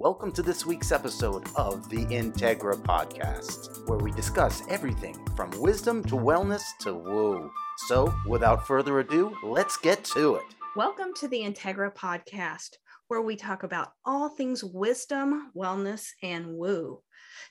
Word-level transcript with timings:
Welcome 0.00 0.32
to 0.32 0.42
this 0.42 0.64
week's 0.64 0.92
episode 0.92 1.46
of 1.56 1.90
the 1.90 2.06
Integra 2.06 2.74
Podcast, 2.82 3.86
where 3.86 3.98
we 3.98 4.10
discuss 4.12 4.62
everything 4.70 5.14
from 5.36 5.50
wisdom 5.60 6.02
to 6.04 6.14
wellness 6.14 6.62
to 6.80 6.94
woo. 6.94 7.50
So, 7.86 8.10
without 8.26 8.66
further 8.66 9.00
ado, 9.00 9.36
let's 9.44 9.76
get 9.76 10.02
to 10.14 10.36
it. 10.36 10.54
Welcome 10.74 11.12
to 11.16 11.28
the 11.28 11.40
Integra 11.40 11.94
Podcast, 11.94 12.76
where 13.08 13.20
we 13.20 13.36
talk 13.36 13.62
about 13.62 13.92
all 14.06 14.30
things 14.30 14.64
wisdom, 14.64 15.52
wellness, 15.54 16.06
and 16.22 16.46
woo. 16.56 17.02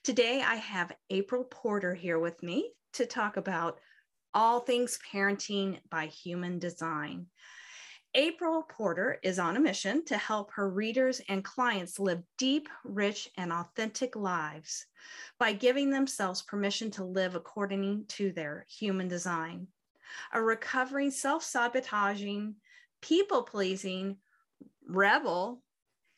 Today, 0.04 0.42
I 0.44 0.56
have 0.56 0.92
Aypril 1.12 1.52
Porter 1.52 1.94
here 1.94 2.18
with 2.18 2.42
me 2.42 2.72
to 2.94 3.06
talk 3.06 3.38
about 3.38 3.78
all 4.34 4.62
things 4.62 4.98
parenting 5.14 5.82
by 5.92 6.08
human 6.08 6.58
design. 6.58 7.28
Aypril 8.16 8.68
Porter 8.68 9.20
is 9.22 9.38
on 9.38 9.56
a 9.56 9.60
mission 9.60 10.04
to 10.06 10.18
help 10.18 10.52
her 10.54 10.68
readers 10.68 11.22
and 11.30 11.44
clients 11.44 12.00
live 12.00 12.24
deep, 12.40 12.68
rich, 12.84 13.30
and 13.38 13.54
authentic 13.54 14.16
lives 14.16 14.88
by 15.38 15.54
giving 15.54 15.92
themselves 15.92 16.42
permission 16.42 16.90
to 16.92 17.04
live 17.04 17.36
according 17.36 18.06
to 18.08 18.32
their 18.32 18.66
human 18.68 19.08
design. 19.08 19.68
A 20.34 20.42
recovering, 20.42 21.12
self 21.12 21.44
sabotaging, 21.44 22.56
people 23.00 23.44
pleasing, 23.44 24.18
rebel, 24.88 25.62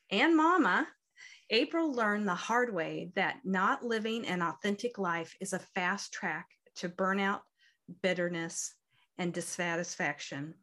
and 0.10 0.36
mama, 0.36 0.88
Aypril 1.52 1.94
learned 1.94 2.26
the 2.26 2.34
hard 2.34 2.74
way 2.74 3.12
that 3.16 3.42
not 3.44 3.84
living 3.84 4.26
an 4.26 4.42
authentic 4.42 4.98
life 4.98 5.36
is 5.42 5.52
a 5.52 5.60
fast 5.60 6.14
track 6.14 6.48
to 6.76 6.88
burnout, 6.88 7.42
bitterness, 8.02 8.76
and 9.18 9.34
dissatisfaction. 9.34 10.54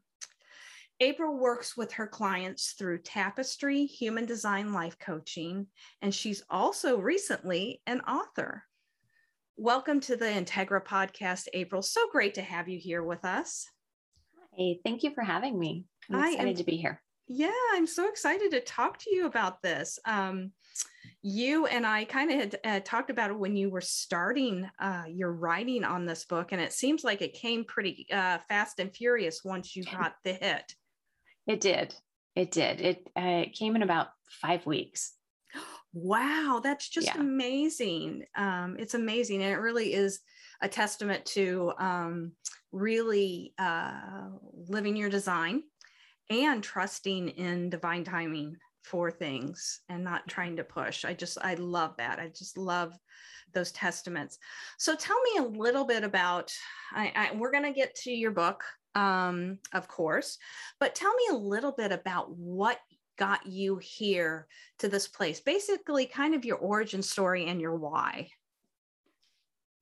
Aypril 1.00 1.38
works 1.38 1.76
with 1.76 1.92
her 1.92 2.08
clients 2.08 2.72
through 2.72 2.98
Tapestry 2.98 3.86
Human 3.86 4.26
Design 4.26 4.72
Life 4.72 4.98
Coaching, 4.98 5.68
and 6.02 6.12
she's 6.12 6.42
also 6.50 6.98
recently 6.98 7.80
an 7.86 8.00
author. 8.00 8.64
Welcome 9.56 10.00
to 10.00 10.16
the 10.16 10.24
Integra 10.24 10.84
podcast, 10.84 11.46
Aypril. 11.54 11.84
So 11.84 12.00
great 12.10 12.34
to 12.34 12.42
have 12.42 12.68
you 12.68 12.80
here 12.80 13.04
with 13.04 13.24
us. 13.24 13.68
Hey, 14.56 14.80
thank 14.84 15.04
you 15.04 15.12
for 15.14 15.22
having 15.22 15.56
me. 15.56 15.84
I'm 16.12 16.32
excited 16.32 16.48
am, 16.48 16.56
to 16.56 16.64
be 16.64 16.76
here. 16.76 17.00
Yeah, 17.28 17.52
I'm 17.74 17.86
so 17.86 18.08
excited 18.08 18.50
to 18.50 18.60
talk 18.60 18.98
to 18.98 19.14
you 19.14 19.26
about 19.26 19.62
this. 19.62 20.00
Um, 20.04 20.50
you 21.22 21.66
and 21.66 21.86
I 21.86 22.06
kind 22.06 22.32
of 22.32 22.38
had 22.40 22.58
uh, 22.64 22.80
talked 22.80 23.10
about 23.10 23.30
it 23.30 23.38
when 23.38 23.54
you 23.54 23.70
were 23.70 23.80
starting 23.80 24.68
uh, 24.80 25.04
your 25.08 25.32
writing 25.32 25.84
on 25.84 26.06
this 26.06 26.24
book, 26.24 26.50
and 26.50 26.60
it 26.60 26.72
seems 26.72 27.04
like 27.04 27.22
it 27.22 27.34
came 27.34 27.64
pretty 27.64 28.04
uh, 28.12 28.38
fast 28.48 28.80
and 28.80 28.92
furious 28.92 29.44
once 29.44 29.76
you 29.76 29.84
got 29.84 30.14
the 30.24 30.32
hit. 30.32 30.74
It 31.48 31.60
did. 31.60 31.94
It 32.36 32.52
did. 32.52 32.80
It, 32.80 33.08
uh, 33.16 33.42
it 33.46 33.54
came 33.54 33.74
in 33.74 33.82
about 33.82 34.08
five 34.30 34.64
weeks. 34.66 35.14
Wow, 35.94 36.60
that's 36.62 36.88
just 36.88 37.08
yeah. 37.08 37.18
amazing. 37.18 38.24
Um, 38.36 38.76
it's 38.78 38.94
amazing. 38.94 39.42
And 39.42 39.52
it 39.52 39.56
really 39.56 39.94
is 39.94 40.20
a 40.62 40.68
testament 40.68 41.24
to 41.24 41.72
um, 41.78 42.32
really 42.70 43.54
uh, 43.58 44.28
living 44.68 44.94
your 44.94 45.08
design 45.08 45.62
and 46.30 46.62
trusting 46.62 47.30
in 47.30 47.70
divine 47.70 48.04
timing 48.04 48.54
for 48.84 49.10
things 49.10 49.80
and 49.88 50.04
not 50.04 50.28
trying 50.28 50.56
to 50.56 50.64
push. 50.64 51.06
I 51.06 51.14
just, 51.14 51.38
I 51.40 51.54
love 51.54 51.94
that. 51.96 52.18
I 52.18 52.28
just 52.28 52.58
love 52.58 52.92
those 53.54 53.72
testaments. 53.72 54.38
So 54.78 54.94
tell 54.94 55.16
me 55.22 55.40
a 55.40 55.58
little 55.58 55.86
bit 55.86 56.04
about, 56.04 56.52
I, 56.92 57.12
I 57.16 57.34
we're 57.34 57.50
going 57.50 57.64
to 57.64 57.72
get 57.72 57.94
to 58.04 58.10
your 58.10 58.30
book 58.30 58.62
um, 58.98 59.58
of 59.72 59.86
course. 59.86 60.38
But 60.80 60.94
tell 60.94 61.14
me 61.14 61.24
a 61.30 61.36
little 61.36 61.72
bit 61.72 61.92
about 61.92 62.30
what 62.36 62.78
got 63.16 63.46
you 63.46 63.78
here 63.78 64.46
to 64.80 64.88
this 64.88 65.06
place, 65.06 65.40
basically, 65.40 66.06
kind 66.06 66.34
of 66.34 66.44
your 66.44 66.56
origin 66.56 67.02
story 67.02 67.46
and 67.46 67.60
your 67.60 67.76
why. 67.76 68.30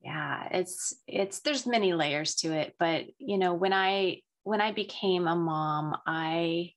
Yeah, 0.01 0.47
it's 0.51 0.93
it's 1.07 1.39
there's 1.39 1.65
many 1.65 1.93
layers 1.93 2.35
to 2.35 2.53
it, 2.53 2.75
but 2.77 3.05
you 3.17 3.37
know, 3.37 3.55
when 3.55 3.73
I 3.73 4.21
when 4.43 4.61
I 4.61 4.71
became 4.71 5.27
a 5.27 5.35
mom, 5.35 5.97
I 6.05 6.73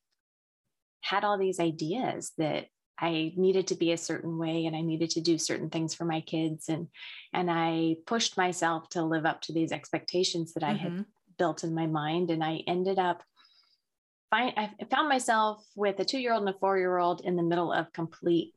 had 1.02 1.24
all 1.24 1.38
these 1.38 1.60
ideas 1.60 2.32
that 2.38 2.66
I 2.98 3.32
needed 3.36 3.68
to 3.68 3.76
be 3.76 3.92
a 3.92 3.96
certain 3.96 4.38
way 4.38 4.66
and 4.66 4.76
I 4.76 4.82
needed 4.82 5.10
to 5.10 5.20
do 5.20 5.38
certain 5.38 5.70
things 5.70 5.94
for 5.94 6.04
my 6.04 6.20
kids 6.22 6.68
and 6.68 6.88
and 7.32 7.50
I 7.50 7.96
pushed 8.06 8.36
myself 8.36 8.88
to 8.90 9.02
live 9.02 9.26
up 9.26 9.42
to 9.42 9.52
these 9.52 9.72
expectations 9.72 10.54
that 10.54 10.64
I 10.64 10.74
mm-hmm. 10.74 10.96
had 10.96 11.04
built 11.40 11.64
in 11.64 11.74
my 11.74 11.86
mind. 11.86 12.30
And 12.30 12.44
I 12.44 12.62
ended 12.68 12.98
up, 12.98 13.22
find, 14.28 14.52
I 14.56 14.70
found 14.90 15.08
myself 15.08 15.64
with 15.74 15.98
a 15.98 16.04
two 16.04 16.20
year 16.20 16.34
old 16.34 16.42
and 16.46 16.54
a 16.54 16.58
four 16.58 16.78
year 16.78 16.98
old 16.98 17.22
in 17.22 17.34
the 17.34 17.42
middle 17.42 17.72
of 17.72 17.92
complete 17.92 18.52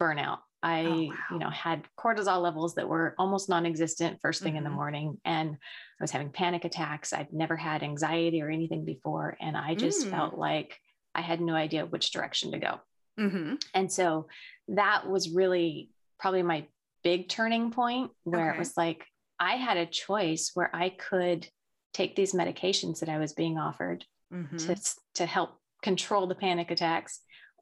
burnout. 0.00 0.40
I, 0.62 0.84
oh, 0.84 1.02
wow. 1.04 1.14
you 1.30 1.38
know, 1.38 1.50
had 1.50 1.84
cortisol 1.98 2.42
levels 2.42 2.74
that 2.74 2.88
were 2.88 3.14
almost 3.16 3.48
non-existent 3.48 4.18
first 4.20 4.42
thing 4.42 4.50
mm-hmm. 4.50 4.58
in 4.58 4.64
the 4.64 4.70
mm-hmm. 4.70 4.76
morning, 4.76 5.20
and 5.24 5.50
I 5.50 6.02
was 6.02 6.10
having 6.10 6.30
panic 6.30 6.64
attacks. 6.64 7.12
I'd 7.12 7.32
never 7.32 7.56
had 7.56 7.84
anxiety 7.84 8.42
or 8.42 8.50
anything 8.50 8.84
before, 8.84 9.36
and 9.40 9.56
I 9.56 9.76
just 9.76 10.04
mm. 10.04 10.10
felt 10.10 10.36
like 10.36 10.76
I 11.14 11.20
had 11.20 11.40
no 11.40 11.54
idea 11.54 11.86
which 11.86 12.10
direction 12.10 12.50
to 12.52 12.58
go. 12.58 12.80
Mm-hmm. 13.20 13.54
And 13.72 13.92
so 13.92 14.26
that 14.66 15.08
was 15.08 15.30
really 15.30 15.90
probably 16.18 16.42
my 16.42 16.66
big 17.04 17.28
turning 17.28 17.70
point, 17.70 18.10
where 18.24 18.48
okay. 18.48 18.56
it 18.56 18.58
was 18.58 18.76
like 18.76 19.06
I 19.38 19.54
had 19.54 19.76
a 19.76 19.86
choice 19.86 20.50
where 20.54 20.74
I 20.74 20.88
could 20.88 21.46
take 21.92 22.16
these 22.16 22.32
medications 22.32 23.00
that 23.00 23.08
I 23.08 23.18
was 23.18 23.32
being 23.32 23.58
offered 23.58 24.04
mm-hmm. 24.32 24.56
to, 24.56 24.76
to 25.14 25.26
help 25.26 25.50
control 25.82 26.26
the 26.26 26.34
panic 26.34 26.70
attacks, 26.70 27.20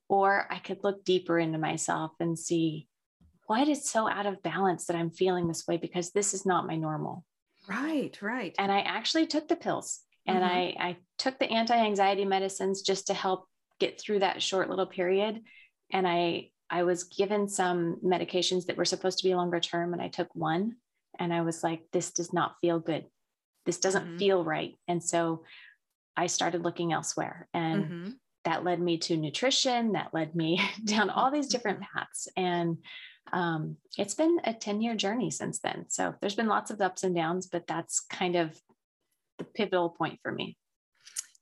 or 0.08 0.46
I 0.50 0.58
could 0.58 0.82
look 0.82 1.04
deeper 1.04 1.38
into 1.38 1.58
myself 1.58 2.12
and 2.20 2.38
see 2.38 2.88
what 3.46 3.68
is 3.68 3.88
so 3.88 4.08
out 4.08 4.26
of 4.26 4.42
balance 4.42 4.86
that 4.86 4.96
I'm 4.96 5.10
feeling 5.10 5.46
this 5.46 5.66
way 5.66 5.76
because 5.76 6.10
this 6.10 6.34
is 6.34 6.44
not 6.44 6.66
my 6.66 6.76
normal. 6.76 7.24
Right, 7.68 8.16
right. 8.20 8.54
And 8.58 8.70
I 8.70 8.80
actually 8.80 9.26
took 9.26 9.48
the 9.48 9.56
pills 9.56 10.00
and 10.26 10.38
mm-hmm. 10.38 10.80
I, 10.82 10.88
I 10.88 10.96
took 11.18 11.38
the 11.38 11.50
anti 11.50 11.76
anxiety 11.76 12.24
medicines 12.24 12.82
just 12.82 13.08
to 13.08 13.14
help 13.14 13.46
get 13.78 14.00
through 14.00 14.20
that 14.20 14.42
short 14.42 14.68
little 14.68 14.86
period. 14.86 15.42
And 15.92 16.06
I, 16.06 16.50
I 16.68 16.82
was 16.82 17.04
given 17.04 17.48
some 17.48 17.98
medications 18.04 18.66
that 18.66 18.76
were 18.76 18.84
supposed 18.84 19.18
to 19.18 19.24
be 19.24 19.34
longer 19.34 19.60
term, 19.60 19.92
and 19.92 20.02
I 20.02 20.08
took 20.08 20.28
one, 20.34 20.76
and 21.18 21.32
I 21.32 21.42
was 21.42 21.62
like, 21.62 21.82
this 21.92 22.10
does 22.10 22.32
not 22.32 22.56
feel 22.60 22.80
good 22.80 23.04
this 23.66 23.78
doesn't 23.78 24.06
mm-hmm. 24.06 24.18
feel 24.18 24.44
right 24.44 24.76
and 24.88 25.02
so 25.02 25.42
i 26.16 26.26
started 26.26 26.62
looking 26.62 26.92
elsewhere 26.92 27.48
and 27.52 27.84
mm-hmm. 27.84 28.10
that 28.44 28.64
led 28.64 28.80
me 28.80 28.96
to 28.98 29.16
nutrition 29.16 29.92
that 29.92 30.14
led 30.14 30.34
me 30.34 30.60
down 30.84 31.10
all 31.10 31.30
these 31.30 31.48
different 31.48 31.80
mm-hmm. 31.80 31.98
paths 31.98 32.28
and 32.36 32.78
um, 33.32 33.76
it's 33.98 34.14
been 34.14 34.38
a 34.44 34.54
10 34.54 34.80
year 34.80 34.94
journey 34.94 35.32
since 35.32 35.58
then 35.58 35.86
so 35.88 36.14
there's 36.20 36.36
been 36.36 36.46
lots 36.46 36.70
of 36.70 36.80
ups 36.80 37.02
and 37.02 37.14
downs 37.14 37.48
but 37.48 37.66
that's 37.66 38.00
kind 38.00 38.36
of 38.36 38.56
the 39.38 39.44
pivotal 39.44 39.90
point 39.90 40.20
for 40.22 40.30
me 40.30 40.56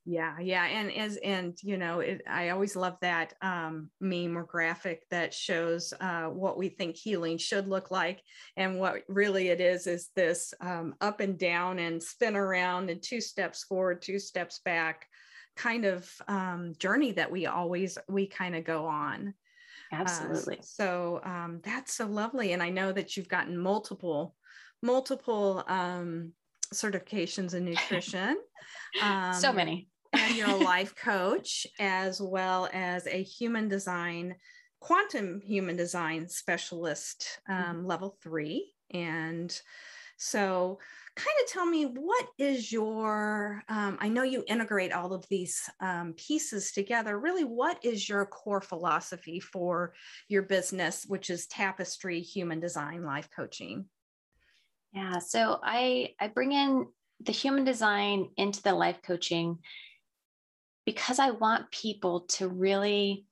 yeah 0.06 0.38
yeah 0.38 0.66
and 0.66 0.92
as 0.92 1.16
and 1.18 1.56
you 1.62 1.78
know 1.78 2.00
it, 2.00 2.20
i 2.28 2.50
always 2.50 2.76
love 2.76 2.96
that 3.00 3.32
um, 3.40 3.88
meme 4.00 4.36
or 4.36 4.44
graphic 4.44 5.02
that 5.10 5.32
shows 5.32 5.94
uh, 6.00 6.24
what 6.24 6.58
we 6.58 6.68
think 6.68 6.94
healing 6.96 7.38
should 7.38 7.66
look 7.66 7.90
like 7.90 8.20
and 8.56 8.78
what 8.78 9.02
really 9.08 9.48
it 9.48 9.60
is 9.60 9.86
is 9.86 10.10
this 10.14 10.52
um, 10.60 10.94
up 11.00 11.20
and 11.20 11.38
down 11.38 11.78
and 11.78 12.02
spin 12.02 12.36
around 12.36 12.90
and 12.90 13.02
two 13.02 13.20
steps 13.20 13.64
forward 13.64 14.02
two 14.02 14.18
steps 14.18 14.60
back 14.64 15.06
kind 15.56 15.84
of 15.84 16.10
um, 16.28 16.74
journey 16.78 17.12
that 17.12 17.30
we 17.30 17.46
always 17.46 17.96
we 18.08 18.26
kind 18.26 18.56
of 18.56 18.64
go 18.64 18.86
on. 18.86 19.32
Absolutely. 19.92 20.58
uh, 20.58 20.62
so 20.62 21.20
um, 21.24 21.60
that's 21.62 21.94
so 21.94 22.06
lovely 22.06 22.52
and 22.52 22.62
i 22.62 22.68
know 22.68 22.90
that 22.90 23.16
you've 23.16 23.28
gotten 23.28 23.56
multiple 23.56 24.34
multiple 24.82 25.64
um, 25.68 26.32
certifications 26.74 27.54
in 27.54 27.64
nutrition. 27.70 28.36
So 29.00 29.50
um, 29.50 29.56
many 29.56 29.88
a 30.32 30.56
life 30.56 30.94
coach 30.96 31.66
as 31.78 32.20
well 32.20 32.68
as 32.72 33.06
a 33.06 33.22
human 33.22 33.68
design 33.68 34.34
quantum 34.80 35.40
human 35.40 35.76
design 35.76 36.28
specialist 36.28 37.40
um, 37.48 37.56
mm-hmm. 37.56 37.86
level 37.86 38.18
three. 38.22 38.72
And 38.90 39.58
so 40.18 40.78
kind 41.16 41.36
of 41.42 41.50
tell 41.50 41.64
me 41.64 41.84
what 41.84 42.26
is 42.38 42.72
your 42.72 43.62
um, 43.68 43.96
i 44.00 44.08
know 44.08 44.24
you 44.24 44.42
integrate 44.48 44.92
all 44.92 45.12
of 45.12 45.26
these 45.28 45.62
um, 45.80 46.12
pieces 46.14 46.72
together. 46.72 47.18
Really 47.18 47.44
what 47.44 47.82
is 47.84 48.08
your 48.08 48.26
core 48.26 48.60
philosophy 48.60 49.40
for 49.40 49.94
your 50.28 50.42
business 50.42 51.04
which 51.06 51.30
is 51.30 51.46
tapestry 51.46 52.20
human 52.20 52.60
design 52.60 53.04
life 53.04 53.28
coaching? 53.34 53.86
Yeah 54.92 55.18
so 55.18 55.60
i 55.62 56.14
i 56.20 56.28
bring 56.28 56.52
in 56.52 56.86
the 57.20 57.32
human 57.32 57.64
design 57.64 58.28
into 58.36 58.62
the 58.62 58.74
life 58.74 59.00
coaching 59.02 59.58
because 60.86 61.18
I 61.18 61.30
want 61.30 61.70
people 61.70 62.20
to 62.36 62.48
really 62.48 63.26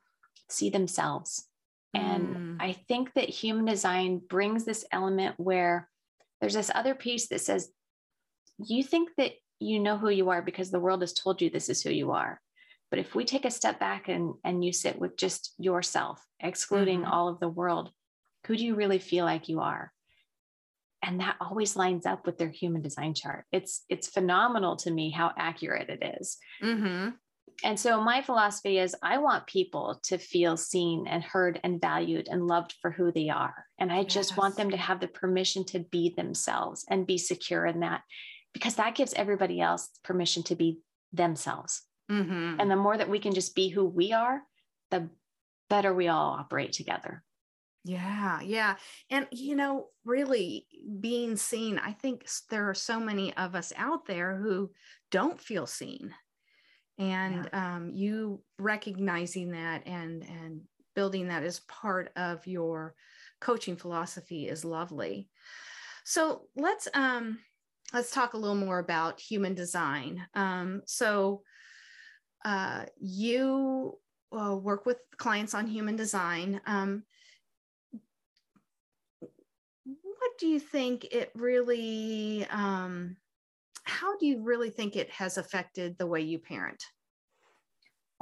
see 0.49 0.71
themselves. 0.71 1.47
And 1.95 2.29
mm. 2.29 2.57
I 2.61 2.73
think 2.73 3.13
that 3.15 3.29
human 3.29 3.67
design 3.67 4.21
brings 4.27 4.65
this 4.65 4.85
element 4.91 5.35
where 5.39 5.89
there's 6.41 6.55
this 6.55 6.71
other 6.75 6.95
piece 6.95 7.29
that 7.29 7.41
says, 7.41 7.71
you 8.59 8.83
think 8.83 9.11
that 9.19 9.33
you 9.59 9.79
know 9.79 9.99
who 9.99 10.09
you 10.09 10.31
are 10.31 10.43
because 10.43 10.71
the 10.71 10.81
world 10.81 11.03
has 11.03 11.13
told 11.13 11.43
you 11.43 11.51
this 11.51 11.69
is 11.69 11.83
who 11.83 11.91
you 11.91 12.13
are. 12.13 12.41
But 12.91 12.99
if 12.99 13.15
we 13.15 13.25
take 13.25 13.45
a 13.45 13.51
step 13.51 13.79
back 13.79 14.09
and, 14.09 14.35
and 14.45 14.65
you 14.65 14.73
sit 14.73 14.99
with 14.99 15.17
just 15.17 15.55
yourself, 15.59 16.23
excluding 16.41 17.03
Mhm. 17.03 17.11
all 17.11 17.29
of 17.29 17.41
the 17.41 17.49
world, 17.49 17.91
who 18.47 18.57
do 18.57 18.65
you 18.65 18.75
really 18.75 18.99
feel 18.99 19.25
like 19.25 19.49
you 19.49 19.61
are? 19.61 19.93
And 21.03 21.21
that 21.21 21.37
always 21.41 21.75
lines 21.77 22.07
up 22.07 22.27
with 22.27 22.39
their 22.39 22.51
human 22.51 22.83
design 22.83 23.15
chart. 23.15 23.45
It's 23.51 23.85
it's 23.89 24.09
phenomenal 24.09 24.77
to 24.77 24.91
me 24.91 25.11
how 25.11 25.33
accurate 25.37 25.91
it 25.91 26.21
is. 26.21 26.39
Mm-hmm. 26.63 27.17
And 27.65 27.79
so 27.79 28.01
my 28.01 28.23
philosophy 28.23 28.79
is 28.79 28.97
I 29.03 29.19
want 29.19 29.47
people 29.47 30.01
to 30.05 30.19
feel 30.19 30.57
seen 30.57 31.07
and 31.07 31.23
heard 31.23 31.61
and 31.63 31.81
valued 31.81 32.29
and 32.29 32.47
loved 32.47 32.75
for 32.81 32.91
who 32.91 33.13
they 33.13 33.29
are. 33.29 33.67
And 33.79 33.93
I 33.93 34.03
just 34.03 34.37
want 34.37 34.57
them 34.57 34.71
to 34.71 34.77
have 34.77 35.01
the 35.01 35.09
permission 35.09 35.65
to 35.67 35.79
be 35.79 36.13
themselves 36.17 36.85
and 36.91 37.07
be 37.07 37.19
secure 37.19 37.67
in 37.67 37.81
that 37.81 38.03
because 38.53 38.75
that 38.77 38.97
gives 38.97 39.15
everybody 39.15 39.61
else 39.61 39.91
permission 40.03 40.43
to 40.45 40.57
be 40.57 40.81
themselves. 41.13 41.83
Mm-hmm. 42.11 42.61
And 42.61 42.71
the 42.71 42.77
more 42.77 42.97
that 42.97 43.09
we 43.09 43.19
can 43.19 43.35
just 43.35 43.55
be 43.55 43.69
who 43.69 43.85
we 43.85 44.13
are, 44.13 44.43
the 44.91 45.09
better 45.71 45.95
we 45.95 46.09
all 46.09 46.33
operate 46.33 46.73
together. 46.73 47.23
Yeah, 47.85 48.41
yeah. 48.43 48.77
And, 49.11 49.27
you 49.33 49.57
know, 49.57 49.89
really 50.05 50.67
being 51.01 51.37
seen, 51.37 51.79
I 51.79 51.93
think 51.93 52.27
there 52.51 52.69
are 52.69 52.75
so 52.75 53.01
many 53.01 53.37
of 53.37 53.55
us 53.55 53.73
out 53.77 54.07
there 54.07 54.37
who 54.37 54.71
don't 55.11 55.41
feel 55.41 55.67
seen. 55.67 56.15
And 56.99 57.49
um, 57.53 57.91
you 57.93 58.43
recognizing 58.59 59.53
that 59.53 59.87
and 59.87 60.23
and 60.23 60.61
building 60.95 61.29
that 61.29 61.43
as 61.43 61.61
part 61.61 62.13
of 62.17 62.47
your 62.47 62.95
coaching 63.41 63.77
philosophy 63.77 64.49
is 64.49 64.65
lovely. 64.65 65.29
So 66.05 66.43
let's 66.55 66.89
um 66.95 67.39
let's 67.93 68.11
talk 68.11 68.35
a 68.35 68.39
little 68.39 68.57
more 68.57 68.79
about 68.79 69.21
human 69.21 69.55
design. 69.55 70.27
Um, 70.35 70.83
so 70.87 71.43
uh, 72.45 72.85
you 72.99 73.99
uh, 74.33 74.57
work 74.57 74.87
with 74.87 74.99
clients 75.17 75.55
on 75.55 75.67
human 75.67 75.97
design. 75.97 76.61
Um, 76.67 77.05
what 79.85 80.39
do 80.39 80.47
you 80.47 80.59
think 80.59 81.05
it 81.05 81.31
really 81.35 82.47
um, 82.51 83.17
how 83.85 84.17
do 84.19 84.27
you 84.27 84.43
really 84.43 84.71
think 84.71 84.97
it 84.97 85.11
has 85.11 85.39
affected 85.39 85.97
the 85.99 86.07
way 86.07 86.21
you 86.21 86.39
parent 86.39 86.83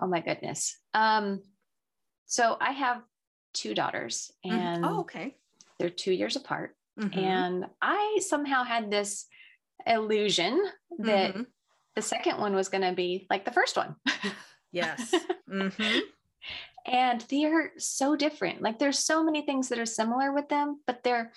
Oh 0.02 0.06
my 0.06 0.20
goodness. 0.20 0.78
Um, 0.94 1.42
so 2.24 2.56
I 2.58 2.70
have 2.72 3.02
two 3.52 3.74
daughters 3.74 4.32
and 4.44 4.82
oh 4.84 5.00
okay 5.00 5.36
they're 5.78 5.90
two 5.90 6.12
years 6.12 6.36
apart. 6.36 6.74
Mhm. 6.98 7.16
And 7.16 7.66
I 7.82 8.18
somehow 8.26 8.64
had 8.64 8.90
this 8.90 9.26
illusion 9.86 10.58
that 11.00 11.34
Mhm. 11.34 11.46
the 11.96 12.02
second 12.02 12.38
one 12.38 12.54
was 12.54 12.68
going 12.70 12.82
to 12.88 12.92
be 12.92 13.26
like 13.28 13.44
the 13.44 13.52
first 13.52 13.76
one. 13.76 13.96
yes 14.72 15.14
Mhm. 15.48 16.00
and 16.86 17.20
they're 17.22 17.72
so 17.78 18.16
different. 18.16 18.62
Like 18.62 18.78
there's 18.78 18.98
so 18.98 19.22
many 19.22 19.42
things 19.42 19.68
that 19.68 19.78
are 19.78 19.86
similar 19.86 20.32
with 20.32 20.48
them, 20.48 20.80
but 20.86 21.02
there 21.02 21.32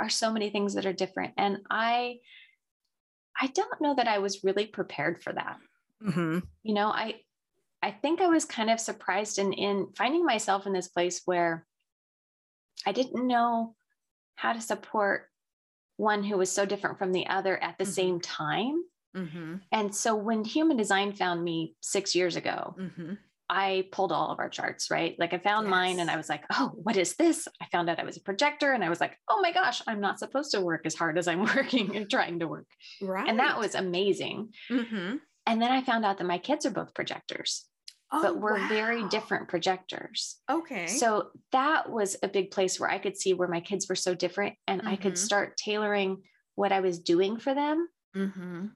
are 0.00 0.08
so 0.10 0.32
many 0.32 0.50
things 0.50 0.74
that 0.74 0.86
are 0.86 0.92
different. 0.92 1.34
And 1.36 1.58
I 1.70 2.18
I 3.40 3.48
don't 3.48 3.80
know 3.80 3.94
that 3.94 4.08
I 4.08 4.18
was 4.18 4.44
really 4.44 4.66
prepared 4.66 5.22
for 5.22 5.32
that. 5.32 5.58
Mhm. 6.00 6.42
You 6.62 6.74
know, 6.74 6.88
I 6.88 7.22
I 7.82 7.92
think 7.92 8.20
I 8.20 8.28
was 8.28 8.44
kind 8.46 8.70
of 8.70 8.80
surprised 8.80 9.38
in 9.38 9.52
in 9.54 9.92
finding 9.96 10.24
myself 10.26 10.66
in 10.66 10.72
this 10.72 10.88
place 10.88 11.22
where 11.26 11.66
I 12.86 12.92
didn't 12.92 13.26
know 13.26 13.76
how 14.36 14.52
to 14.54 14.60
support 14.60 15.30
one 15.96 16.24
who 16.24 16.38
was 16.38 16.52
so 16.52 16.66
different 16.66 16.98
from 16.98 17.12
the 17.12 17.26
other 17.28 17.62
at 17.62 17.78
the 17.78 17.84
Mhm. 17.84 17.86
same 17.86 18.20
time. 18.20 18.84
Mhm. 19.14 19.62
And 19.72 19.94
so 19.94 20.16
when 20.16 20.44
human 20.44 20.76
design 20.76 21.12
found 21.14 21.44
me 21.44 21.76
6 21.82 22.14
years 22.14 22.36
ago, 22.36 22.76
Mhm. 22.76 23.18
I 23.48 23.88
pulled 23.92 24.10
all 24.12 24.30
of 24.30 24.38
our 24.38 24.48
charts, 24.48 24.90
right? 24.90 25.14
Like 25.18 25.34
I 25.34 25.38
found 25.38 25.68
mine 25.68 26.00
and 26.00 26.10
I 26.10 26.16
was 26.16 26.28
like, 26.30 26.44
oh, 26.52 26.72
what 26.74 26.96
is 26.96 27.14
this? 27.16 27.46
I 27.60 27.66
found 27.70 27.90
out 27.90 27.98
I 28.00 28.04
was 28.04 28.16
a 28.16 28.22
projector 28.22 28.72
and 28.72 28.82
I 28.82 28.88
was 28.88 29.00
like, 29.00 29.18
oh 29.28 29.40
my 29.42 29.52
gosh, 29.52 29.82
I'm 29.86 30.00
not 30.00 30.18
supposed 30.18 30.52
to 30.52 30.60
work 30.62 30.86
as 30.86 30.94
hard 30.94 31.18
as 31.18 31.28
I'm 31.28 31.40
working 31.56 31.94
and 31.96 32.08
trying 32.08 32.38
to 32.40 32.48
work. 32.48 32.66
right 33.02 33.28
And 33.28 33.38
that 33.38 33.58
was 33.58 33.74
amazing. 33.74 34.52
Mhm. 34.70 35.20
And 35.46 35.60
then 35.60 35.70
I 35.70 35.82
found 35.82 36.06
out 36.06 36.18
that 36.18 36.24
my 36.26 36.38
kids 36.38 36.64
are 36.64 36.70
both 36.70 36.94
projectors, 36.94 37.66
oh, 38.12 38.22
but 38.22 38.40
we're 38.40 38.66
very 38.68 39.06
different 39.08 39.48
projectors. 39.48 40.40
okay 40.50 40.86
So 40.86 41.28
that 41.52 41.90
was 41.90 42.16
a 42.22 42.28
big 42.28 42.50
place 42.50 42.80
where 42.80 42.90
I 42.90 42.98
could 42.98 43.16
see 43.18 43.34
where 43.34 43.48
my 43.48 43.60
kids 43.60 43.86
were 43.90 43.94
so 43.96 44.14
different 44.14 44.54
and 44.66 44.80
I 44.88 44.96
could 44.96 45.14
Mhm. 45.14 45.18
start 45.18 45.56
tailoring 45.58 46.22
what 46.54 46.72
I 46.72 46.80
was 46.80 46.98
doing 46.98 47.38
for 47.38 47.52
them 47.54 47.88
Mhm. 48.16 48.70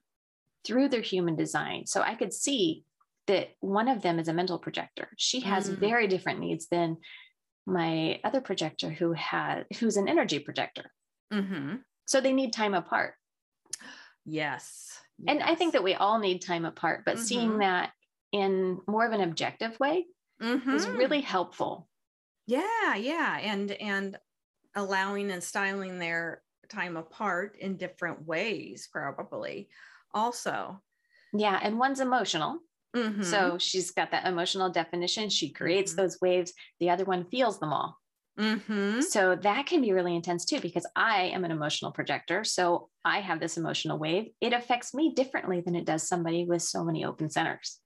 through 0.64 0.88
their 0.88 1.00
human 1.00 1.36
design. 1.36 1.86
So 1.86 2.02
I 2.02 2.14
could 2.16 2.34
see 2.34 2.84
that 3.28 3.50
one 3.60 3.88
of 3.88 4.02
them 4.02 4.18
is 4.18 4.28
a 4.28 4.34
mental 4.34 4.58
projector. 4.58 5.08
She 5.16 5.40
has 5.42 5.70
Mm. 5.70 5.78
very 5.78 6.08
different 6.08 6.40
needs 6.40 6.68
than 6.68 6.98
my 7.66 8.20
other 8.24 8.40
projector 8.42 8.90
who 8.90 9.12
has 9.14 9.66
who's 9.78 9.96
an 9.96 10.08
energy 10.08 10.40
projector. 10.40 10.92
Mhm. 11.32 11.84
So 12.06 12.20
they 12.20 12.32
need 12.32 12.52
time 12.52 12.74
apart. 12.74 13.14
yes 14.24 15.00
And 15.26 15.42
I 15.42 15.54
think 15.54 15.72
that 15.72 15.82
we 15.82 15.94
all 15.94 16.18
need 16.18 16.40
time 16.42 16.64
apart, 16.64 17.04
but 17.04 17.18
seeing 17.18 17.52
Mhm. 17.52 17.60
that 17.60 17.92
in 18.30 18.80
more 18.86 19.04
of 19.06 19.12
an 19.12 19.20
objective 19.20 19.78
way 19.80 20.06
is 20.40 20.86
Mhm. 20.86 20.98
really 20.98 21.20
helpful. 21.22 21.88
yeah 22.46 22.94
yeah 22.94 23.38
and 23.38 23.72
and 23.72 24.18
allowing 24.74 25.30
and 25.30 25.44
styling 25.44 25.98
their 25.98 26.42
time 26.68 26.96
apart 26.96 27.56
in 27.56 27.76
different 27.76 28.26
ways 28.26 28.88
probably 28.92 29.68
also 30.14 30.82
Yeah, 31.34 31.58
and 31.62 31.78
one's 31.78 32.00
emotional. 32.00 32.60
Mhm. 32.94 33.22
So 33.22 33.58
she's 33.58 33.90
got 33.90 34.10
that 34.12 34.26
emotional 34.26 34.70
definition. 34.70 35.28
She 35.30 35.52
creates 35.52 35.94
Mhm. 35.94 35.96
those 35.96 36.18
waves. 36.20 36.52
The 36.80 36.90
other 36.90 37.04
one 37.04 37.28
feels 37.30 37.60
them 37.60 37.72
all. 37.72 37.98
Mhm. 38.38 39.02
So 39.02 39.34
that 39.36 39.66
can 39.66 39.80
be 39.80 39.92
really 39.92 40.14
intense 40.14 40.44
too, 40.44 40.60
because 40.60 40.86
I 40.96 41.22
am 41.24 41.44
an 41.44 41.50
emotional 41.50 41.92
projector. 41.92 42.44
So 42.44 42.90
I 43.04 43.20
have 43.20 43.40
this 43.40 43.56
emotional 43.56 43.98
wave. 43.98 44.32
It 44.40 44.52
affects 44.52 44.94
me 44.94 45.14
differently 45.14 45.60
than 45.60 45.74
it 45.74 45.84
does 45.86 46.08
somebody 46.08 46.44
with 46.44 46.62
so 46.62 46.84
many 46.84 47.04
open 47.04 47.30
centers. 47.30 47.80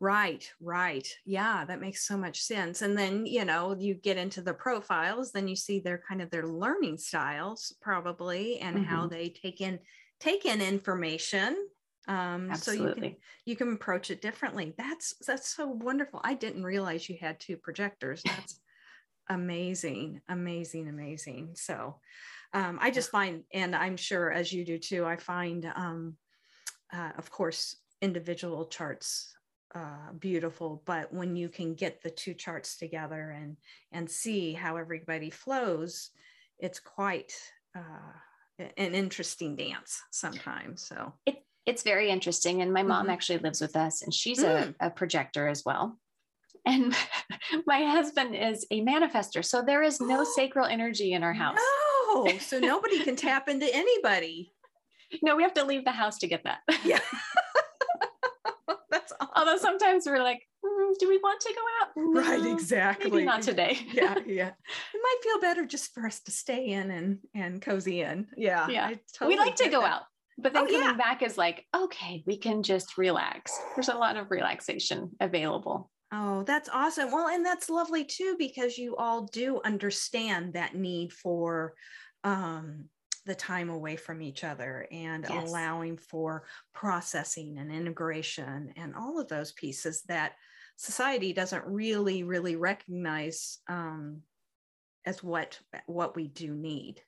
right 0.00 0.52
right 0.60 1.08
yeah 1.24 1.64
that 1.64 1.80
makes 1.80 2.06
so 2.06 2.16
much 2.16 2.40
sense 2.42 2.82
and 2.82 2.98
then 2.98 3.24
you 3.26 3.44
know 3.44 3.76
you 3.78 3.94
get 3.94 4.16
into 4.16 4.42
the 4.42 4.54
profiles 4.54 5.32
then 5.32 5.46
you 5.48 5.56
see 5.56 5.78
their 5.78 5.98
kind 6.08 6.20
of 6.20 6.30
their 6.30 6.46
learning 6.46 6.98
styles 6.98 7.76
probably 7.80 8.58
and 8.58 8.78
how 8.78 9.06
Mhm. 9.06 9.08
they 9.08 9.28
take 9.30 9.60
in 9.60 9.78
take 10.18 10.44
in 10.44 10.60
information 10.60 11.68
um 12.10 12.54
so 12.54 12.72
you 12.72 12.92
can 12.94 13.16
you 13.46 13.56
can 13.56 13.72
approach 13.72 14.10
it 14.10 14.20
differently. 14.20 14.74
That's 14.76 15.14
that's 15.26 15.48
so 15.48 15.68
wonderful. 15.68 16.20
I 16.22 16.34
didn't 16.34 16.64
realize 16.64 17.08
you 17.08 17.16
had 17.20 17.40
two 17.40 17.56
projectors. 17.56 18.22
That's 18.24 18.60
amazing 19.30 20.20
amazing 20.28 20.88
amazing. 20.88 21.52
So 21.54 21.96
um, 22.52 22.78
i 22.80 22.90
just 22.90 23.10
find 23.10 23.44
and 23.52 23.74
i'm 23.74 23.96
sure 23.96 24.30
as 24.30 24.52
you 24.52 24.64
do 24.64 24.78
too 24.78 25.04
i 25.04 25.16
find 25.16 25.70
um, 25.74 26.16
uh, 26.92 27.10
of 27.18 27.30
course 27.30 27.76
individual 28.02 28.66
charts 28.66 29.34
uh, 29.74 30.12
beautiful 30.18 30.82
but 30.84 31.12
when 31.12 31.36
you 31.36 31.48
can 31.48 31.74
get 31.74 32.02
the 32.02 32.10
two 32.10 32.34
charts 32.34 32.76
together 32.76 33.30
and 33.30 33.56
and 33.92 34.10
see 34.10 34.52
how 34.52 34.76
everybody 34.76 35.30
flows 35.30 36.10
it's 36.58 36.80
quite 36.80 37.32
uh, 37.76 38.64
an 38.76 38.94
interesting 38.94 39.56
dance 39.56 40.02
sometimes 40.10 40.82
so. 40.86 41.14
It, 41.24 41.42
it's 41.70 41.82
very 41.82 42.10
interesting. 42.10 42.60
And 42.62 42.72
my 42.72 42.82
mom 42.82 43.06
Mhm. 43.06 43.12
actually 43.12 43.38
lives 43.38 43.60
with 43.60 43.76
us, 43.76 44.02
and 44.02 44.12
she's 44.12 44.40
Mm. 44.42 44.74
a, 44.80 44.86
a 44.86 44.90
projector 44.90 45.48
as 45.48 45.64
well. 45.64 45.98
And 46.66 46.94
my 47.66 47.80
husband 47.96 48.34
is 48.36 48.66
a 48.70 48.82
manifester. 48.82 49.42
So 49.44 49.62
there 49.62 49.82
is 49.82 50.00
no 50.00 50.24
sacral 50.38 50.66
energy 50.66 51.12
in 51.12 51.22
our 51.22 51.32
house. 51.44 51.58
No, 52.14 52.26
so 52.38 52.58
nobody 52.72 52.98
can 53.02 53.16
tap 53.16 53.48
into 53.48 53.68
anybody. 53.74 54.52
No, 55.22 55.36
we 55.36 55.42
have 55.42 55.54
to 55.54 55.64
leave 55.64 55.84
the 55.84 55.90
house 56.02 56.18
to 56.18 56.26
get 56.28 56.44
that. 56.44 56.60
Yeah. 56.84 57.00
That's 58.90 59.12
awesome. 59.20 59.28
Although 59.36 59.56
sometimes 59.56 60.04
we're 60.06 60.22
like, 60.22 60.42
"Mm, 60.64 60.98
do 60.98 61.08
we 61.08 61.18
want 61.18 61.40
to 61.42 61.54
go 61.54 61.60
out? 61.80 61.88
right, 61.96 62.52
exactly. 62.52 63.10
Maybe 63.10 63.24
not 63.24 63.42
today. 63.42 63.78
yeah, 63.92 64.14
yeah. 64.26 64.48
It 64.94 65.00
might 65.06 65.16
feel 65.22 65.40
better 65.40 65.64
just 65.64 65.94
for 65.94 66.06
us 66.06 66.20
to 66.26 66.30
stay 66.32 66.66
in 66.66 66.90
and 66.90 67.18
and 67.34 67.62
cozy 67.62 68.00
in. 68.02 68.26
Yeah, 68.36 68.68
Yeah. 68.68 68.90
I 69.20 69.26
we 69.26 69.36
like 69.38 69.56
to 69.56 69.68
go 69.68 69.80
that. 69.82 69.92
out. 69.92 70.02
But 70.42 70.52
then 70.54 70.64
Oh, 70.64 70.66
coming 70.66 70.80
yeah. 70.80 70.96
back 70.96 71.22
is 71.22 71.36
like, 71.36 71.66
okay, 71.74 72.22
we 72.26 72.36
can 72.38 72.62
just 72.62 72.96
relax. 72.98 73.52
There's 73.76 73.88
a 73.88 73.94
lot 73.94 74.16
of 74.16 74.30
relaxation 74.30 75.10
available. 75.20 75.90
Oh, 76.12 76.42
that's 76.42 76.68
awesome. 76.68 77.12
Well, 77.12 77.28
and 77.28 77.44
that's 77.46 77.70
lovely 77.70 78.04
too 78.04 78.36
because 78.38 78.76
you 78.76 78.96
all 78.96 79.26
do 79.26 79.60
understand 79.64 80.54
that 80.54 80.74
need 80.74 81.12
for 81.12 81.74
um 82.24 82.88
the 83.26 83.34
time 83.34 83.70
away 83.70 83.96
from 83.96 84.22
each 84.22 84.44
other 84.44 84.86
and 84.90 85.24
Yes. 85.24 85.48
allowing 85.48 85.98
for 85.98 86.46
processing 86.74 87.58
and 87.58 87.70
integration 87.70 88.72
and 88.76 88.94
all 88.94 89.20
of 89.20 89.28
those 89.28 89.52
pieces 89.52 90.02
that 90.08 90.32
society 90.76 91.32
doesn't 91.32 91.64
really 91.66 92.22
really 92.22 92.56
recognize 92.56 93.58
um 93.68 94.22
as 95.04 95.22
what 95.22 95.60
what 95.86 96.16
we 96.16 96.28
do 96.28 96.54
need 96.54 97.02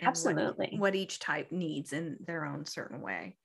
and 0.00 0.06
what- 0.08 0.10
Absolutely. 0.10 0.76
what, 0.78 0.94
each 0.94 1.18
type 1.18 1.52
needs 1.52 1.92
in 1.92 2.16
their 2.26 2.44
own 2.44 2.64
certain 2.66 3.00
way 3.00 3.36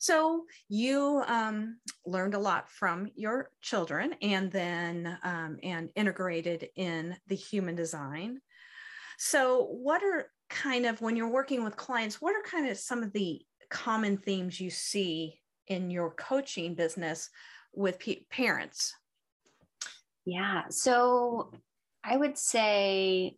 So 0.00 0.44
you 0.68 1.22
um, 1.26 1.80
learned 2.06 2.34
a 2.34 2.38
lot 2.38 2.70
from 2.70 3.08
your 3.16 3.50
children, 3.62 4.14
and 4.22 4.50
then 4.52 5.18
um, 5.24 5.58
and 5.62 5.90
integrated 5.96 6.68
in 6.76 7.16
the 7.26 7.34
human 7.34 7.74
design. 7.74 8.40
So, 9.18 9.64
what 9.64 10.02
are 10.04 10.30
kind 10.48 10.86
of 10.86 11.00
when 11.00 11.16
you're 11.16 11.28
working 11.28 11.64
with 11.64 11.76
clients? 11.76 12.20
What 12.20 12.36
are 12.36 12.42
kind 12.42 12.68
of 12.68 12.78
some 12.78 13.02
of 13.02 13.12
the 13.12 13.42
common 13.70 14.18
themes 14.18 14.60
you 14.60 14.70
see 14.70 15.40
in 15.66 15.90
your 15.90 16.12
coaching 16.14 16.74
business 16.76 17.28
with 17.74 17.98
p- 17.98 18.26
parents? 18.30 18.94
Yeah. 20.24 20.64
So 20.70 21.52
I 22.04 22.16
would 22.16 22.36
say 22.38 23.36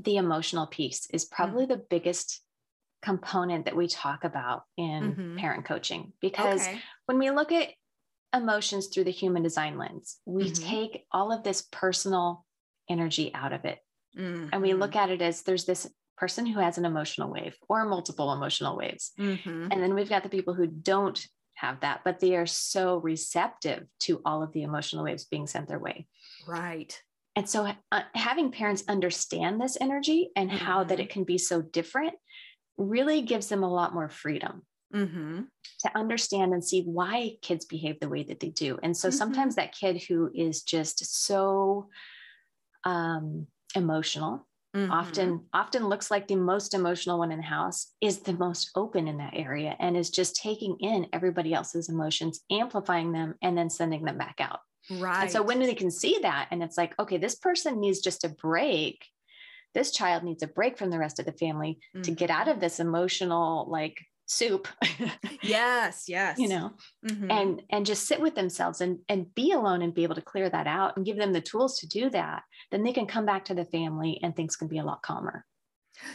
the 0.00 0.16
emotional 0.16 0.66
piece 0.66 1.08
is 1.12 1.24
probably 1.24 1.64
mm-hmm. 1.64 1.72
the 1.72 1.84
biggest 1.90 2.40
component 3.02 3.64
that 3.64 3.76
we 3.76 3.88
talk 3.88 4.24
about 4.24 4.64
in 4.76 5.14
mm-hmm. 5.14 5.38
parent 5.38 5.64
coaching 5.64 6.12
because 6.20 6.66
okay. 6.66 6.80
when 7.06 7.18
we 7.18 7.30
look 7.30 7.50
at 7.50 7.68
emotions 8.34 8.88
through 8.88 9.04
the 9.04 9.10
human 9.10 9.42
design 9.42 9.78
lens, 9.78 10.18
we 10.26 10.50
mm-hmm. 10.50 10.68
take 10.68 11.06
all 11.10 11.32
of 11.32 11.42
this 11.42 11.66
personal 11.72 12.44
energy 12.88 13.32
out 13.34 13.52
of 13.52 13.64
it. 13.64 13.78
And 14.52 14.62
we 14.62 14.74
look 14.74 14.90
mm-hmm. 14.90 14.98
at 14.98 15.10
it 15.10 15.22
as 15.22 15.42
there's 15.42 15.64
this 15.64 15.88
person 16.16 16.44
who 16.44 16.60
has 16.60 16.76
an 16.76 16.84
emotional 16.84 17.30
wave 17.30 17.56
or 17.68 17.84
multiple 17.86 18.32
emotional 18.32 18.76
waves. 18.76 19.12
Mm-hmm. 19.18 19.68
And 19.70 19.82
then 19.82 19.94
we've 19.94 20.08
got 20.08 20.22
the 20.22 20.28
people 20.28 20.54
who 20.54 20.66
don't 20.66 21.26
have 21.54 21.80
that, 21.80 22.00
but 22.04 22.20
they 22.20 22.36
are 22.36 22.46
so 22.46 22.98
receptive 22.98 23.86
to 24.00 24.20
all 24.24 24.42
of 24.42 24.52
the 24.52 24.62
emotional 24.62 25.04
waves 25.04 25.24
being 25.24 25.46
sent 25.46 25.68
their 25.68 25.78
way. 25.78 26.06
Right. 26.46 27.00
And 27.40 27.48
so 27.48 27.72
uh, 27.90 28.02
having 28.14 28.52
parents 28.52 28.84
understand 28.86 29.58
this 29.58 29.78
energy 29.80 30.30
and 30.36 30.50
mm-hmm. 30.50 30.62
how 30.62 30.84
that 30.84 30.98
mm-hmm. 30.98 31.04
it 31.04 31.08
can 31.08 31.24
be 31.24 31.38
so 31.38 31.62
different 31.62 32.12
really 32.76 33.22
gives 33.22 33.48
them 33.48 33.62
a 33.62 33.72
lot 33.72 33.94
more 33.94 34.10
freedom. 34.10 34.60
Mm-hmm. 34.94 35.42
To 35.84 35.98
understand 35.98 36.52
and 36.52 36.62
see 36.62 36.82
why 36.82 37.36
kids 37.40 37.64
behave 37.64 37.98
the 37.98 38.10
way 38.10 38.24
that 38.24 38.40
they 38.40 38.50
do. 38.50 38.78
And 38.82 38.94
so 38.94 39.08
mm-hmm. 39.08 39.16
sometimes 39.16 39.54
that 39.54 39.72
kid 39.72 40.02
who 40.02 40.30
is 40.34 40.62
just 40.62 41.24
so 41.24 41.88
um, 42.84 43.46
emotional 43.74 44.46
Mm-hmm. 44.76 44.92
often 44.92 45.46
often 45.52 45.88
looks 45.88 46.12
like 46.12 46.28
the 46.28 46.36
most 46.36 46.74
emotional 46.74 47.18
one 47.18 47.32
in 47.32 47.38
the 47.38 47.44
house 47.44 47.88
is 48.00 48.20
the 48.20 48.34
most 48.34 48.70
open 48.76 49.08
in 49.08 49.18
that 49.18 49.32
area 49.34 49.74
and 49.80 49.96
is 49.96 50.10
just 50.10 50.36
taking 50.36 50.76
in 50.78 51.08
everybody 51.12 51.52
else's 51.52 51.88
emotions 51.88 52.42
amplifying 52.52 53.10
them 53.10 53.34
and 53.42 53.58
then 53.58 53.68
sending 53.68 54.04
them 54.04 54.16
back 54.16 54.36
out 54.38 54.60
right 54.98 55.22
and 55.22 55.30
so 55.30 55.42
when 55.42 55.58
they 55.60 55.74
can 55.74 55.90
see 55.90 56.18
that 56.22 56.48
and 56.50 56.62
it's 56.62 56.76
like 56.78 56.98
okay 56.98 57.18
this 57.18 57.34
person 57.34 57.80
needs 57.80 58.00
just 58.00 58.24
a 58.24 58.28
break. 58.28 59.06
This 59.72 59.92
child 59.92 60.24
needs 60.24 60.42
a 60.42 60.48
break 60.48 60.76
from 60.76 60.90
the 60.90 60.98
rest 60.98 61.20
of 61.20 61.26
the 61.26 61.32
family 61.32 61.78
mm-hmm. 61.94 62.02
to 62.02 62.10
get 62.10 62.30
out 62.30 62.46
mm-hmm. 62.46 62.50
of 62.50 62.60
this 62.60 62.80
emotional 62.80 63.66
like 63.70 63.96
soup 64.26 64.68
yes 65.42 66.04
yes. 66.08 66.38
you 66.38 66.48
know? 66.48 66.72
Mm-hmm. 67.06 67.30
and 67.30 67.62
and 67.70 67.86
just 67.86 68.06
sit 68.06 68.20
with 68.20 68.34
themselves 68.34 68.80
and 68.80 68.98
and 69.08 69.32
be 69.34 69.52
alone 69.52 69.82
and 69.82 69.94
be 69.94 70.02
able 70.02 70.14
to 70.16 70.22
clear 70.22 70.48
that 70.48 70.66
out 70.66 70.96
and 70.96 71.06
give 71.06 71.16
them 71.16 71.32
the 71.32 71.40
tools 71.40 71.78
to 71.80 71.88
do 71.88 72.10
that. 72.10 72.42
Then 72.70 72.82
they 72.82 72.92
can 72.92 73.06
come 73.06 73.26
back 73.26 73.44
to 73.46 73.54
the 73.54 73.64
family 73.64 74.18
and 74.22 74.34
things 74.34 74.56
can 74.56 74.68
be 74.68 74.78
a 74.78 74.84
lot 74.84 75.02
calmer. 75.02 75.44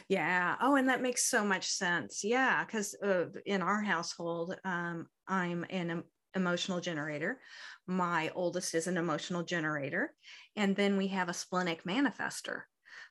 Yeah. 0.10 0.56
Oh 0.62 0.76
and 0.76 0.90
that 0.90 1.02
makes 1.02 1.30
so 1.30 1.44
much 1.44 1.68
sense. 1.68 2.24
Yeah 2.24 2.64
because 2.66 2.96
uh, 3.04 3.26
in 3.46 3.62
our 3.62 3.82
household 3.82 4.58
um, 4.66 5.08
i'm 5.28 5.66
an 5.70 6.04
emotional 6.36 6.80
generator 6.80 7.40
my 7.88 8.32
oldest 8.36 8.74
is 8.76 8.88
an 8.88 8.98
emotional 8.98 9.44
generator 9.44 10.14
and 10.56 10.76
then 10.76 10.98
we 10.98 11.08
have 11.08 11.30
a 11.30 11.34
splenic 11.34 11.84
manifester 11.84 12.62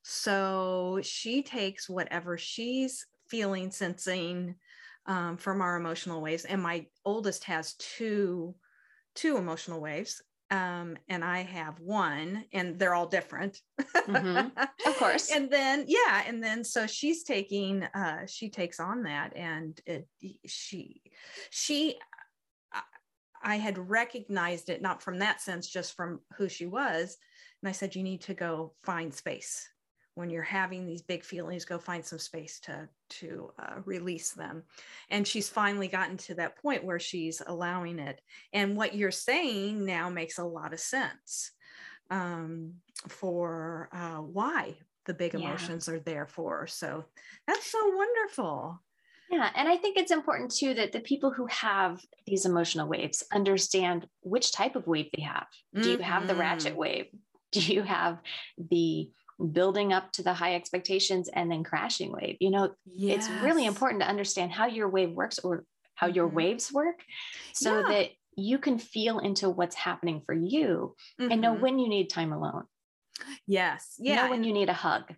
so 0.02 1.00
she 1.02 1.42
takes 1.42 1.88
whatever 1.88 2.36
she's 2.36 3.06
feeling 3.28 3.70
sensing 3.70 4.54
um, 5.06 5.36
from 5.36 5.60
our 5.60 5.76
emotional 5.76 6.20
waves. 6.20 6.44
And 6.44 6.62
my 6.62 6.86
oldest 7.04 7.44
has 7.44 7.74
two 7.74 8.54
two 9.14 9.36
emotional 9.36 9.80
waves 9.80 10.20
um, 10.50 10.96
and 11.08 11.24
I 11.24 11.42
have 11.42 11.80
one, 11.80 12.44
and 12.52 12.78
they're 12.78 12.94
all 12.94 13.06
different. 13.06 13.60
mm-hmm. 13.80 14.48
Of 14.86 14.98
course. 14.98 15.30
and 15.34 15.50
then, 15.50 15.84
yeah, 15.88 16.22
and 16.26 16.42
then 16.42 16.62
so 16.62 16.86
she's 16.86 17.24
taking, 17.24 17.82
uh, 17.82 18.26
she 18.26 18.50
takes 18.50 18.78
on 18.78 19.02
that, 19.04 19.34
and 19.36 19.80
it, 19.86 20.06
she, 20.46 21.00
she, 21.50 21.96
I 23.44 23.56
had 23.56 23.90
recognized 23.90 24.70
it 24.70 24.82
not 24.82 25.02
from 25.02 25.18
that 25.18 25.40
sense, 25.40 25.68
just 25.68 25.94
from 25.94 26.20
who 26.36 26.48
she 26.48 26.66
was, 26.66 27.16
and 27.62 27.68
I 27.68 27.72
said, 27.72 27.94
you 27.94 28.02
need 28.02 28.20
to 28.22 28.34
go 28.34 28.72
find 28.82 29.12
space. 29.12 29.68
When 30.16 30.30
you're 30.30 30.42
having 30.42 30.86
these 30.86 31.02
big 31.02 31.24
feelings 31.24 31.64
go 31.64 31.76
find 31.76 32.04
some 32.04 32.20
space 32.20 32.60
to 32.60 32.88
to 33.10 33.50
uh, 33.58 33.80
release 33.84 34.30
them. 34.30 34.62
And 35.10 35.26
she's 35.26 35.48
finally 35.48 35.88
gotten 35.88 36.16
to 36.18 36.34
that 36.34 36.56
point 36.62 36.84
where 36.84 37.00
she's 37.00 37.42
allowing 37.44 37.98
it. 37.98 38.20
And 38.52 38.76
what 38.76 38.94
you're 38.94 39.10
saying 39.10 39.84
now 39.84 40.08
makes 40.10 40.38
a 40.38 40.44
lot 40.44 40.72
of 40.72 40.78
sense 40.78 41.50
um, 42.10 42.74
for 43.08 43.88
uh, 43.92 44.18
why 44.18 44.76
the 45.06 45.14
big 45.14 45.34
emotions 45.34 45.88
yeah. 45.88 45.94
are 45.94 45.98
there 46.00 46.26
for 46.26 46.66
so 46.66 47.04
that's 47.46 47.66
so 47.66 47.88
wonderful 47.88 48.80
yeah 49.34 49.50
and 49.54 49.68
i 49.68 49.76
think 49.76 49.96
it's 49.96 50.10
important 50.10 50.50
too 50.50 50.74
that 50.74 50.92
the 50.92 51.00
people 51.00 51.30
who 51.30 51.46
have 51.46 52.00
these 52.26 52.44
emotional 52.44 52.88
waves 52.88 53.22
understand 53.32 54.06
which 54.22 54.52
type 54.52 54.76
of 54.76 54.86
wave 54.86 55.08
they 55.16 55.22
have 55.22 55.46
do 55.80 55.90
you 55.90 55.98
have 55.98 56.26
the 56.26 56.34
ratchet 56.34 56.72
mm-hmm. 56.72 56.80
wave 56.80 57.06
do 57.52 57.60
you 57.60 57.82
have 57.82 58.18
the 58.70 59.08
building 59.52 59.92
up 59.92 60.12
to 60.12 60.22
the 60.22 60.32
high 60.32 60.54
expectations 60.54 61.28
and 61.32 61.50
then 61.50 61.64
crashing 61.64 62.12
wave. 62.12 62.36
You 62.40 62.50
know, 62.50 62.74
yes. 62.84 63.26
it's 63.28 63.42
really 63.42 63.66
important 63.66 64.02
to 64.02 64.08
understand 64.08 64.52
how 64.52 64.66
your 64.66 64.88
wave 64.88 65.10
works 65.10 65.38
or 65.38 65.64
how 65.94 66.06
mm-hmm. 66.06 66.16
your 66.16 66.28
waves 66.28 66.72
work 66.72 67.02
so 67.52 67.80
yeah. 67.80 67.88
that 67.88 68.10
you 68.36 68.58
can 68.58 68.78
feel 68.78 69.18
into 69.18 69.48
what's 69.48 69.76
happening 69.76 70.22
for 70.24 70.34
you 70.34 70.94
mm-hmm. 71.20 71.30
and 71.30 71.40
know 71.40 71.52
mm-hmm. 71.52 71.62
when 71.62 71.78
you 71.78 71.88
need 71.88 72.10
time 72.10 72.32
alone. 72.32 72.64
Yes. 73.46 73.94
Yeah. 73.98 74.24
Know 74.24 74.30
when 74.30 74.44
you 74.44 74.52
need 74.52 74.68
a 74.68 74.74
hug. 74.74 75.14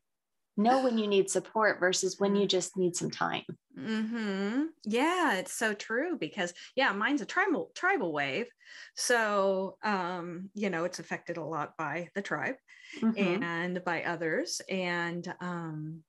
Know 0.58 0.82
when 0.82 0.96
you 0.96 1.06
need 1.06 1.30
support 1.30 1.80
versus 1.80 2.16
when 2.18 2.34
you 2.34 2.42
mm-hmm. 2.42 2.48
just 2.48 2.76
need 2.76 2.96
some 2.96 3.10
time. 3.10 3.42
Mm-hmm. 3.78 4.62
Yeah, 4.84 5.36
it's 5.36 5.52
so 5.52 5.74
true 5.74 6.16
because 6.18 6.54
yeah, 6.76 6.92
mine's 6.92 7.20
a 7.20 7.26
tribal 7.26 7.70
tribal 7.74 8.12
wave. 8.12 8.46
So 8.94 9.76
um, 9.84 10.50
you 10.54 10.70
know, 10.70 10.84
it's 10.84 10.98
affected 10.98 11.36
a 11.36 11.44
lot 11.44 11.76
by 11.76 12.08
the 12.14 12.22
tribe 12.22 12.56
mm-hmm. 13.02 13.42
and 13.42 13.84
by 13.84 14.02
others. 14.02 14.60
And 14.70 15.32
um 15.40 16.02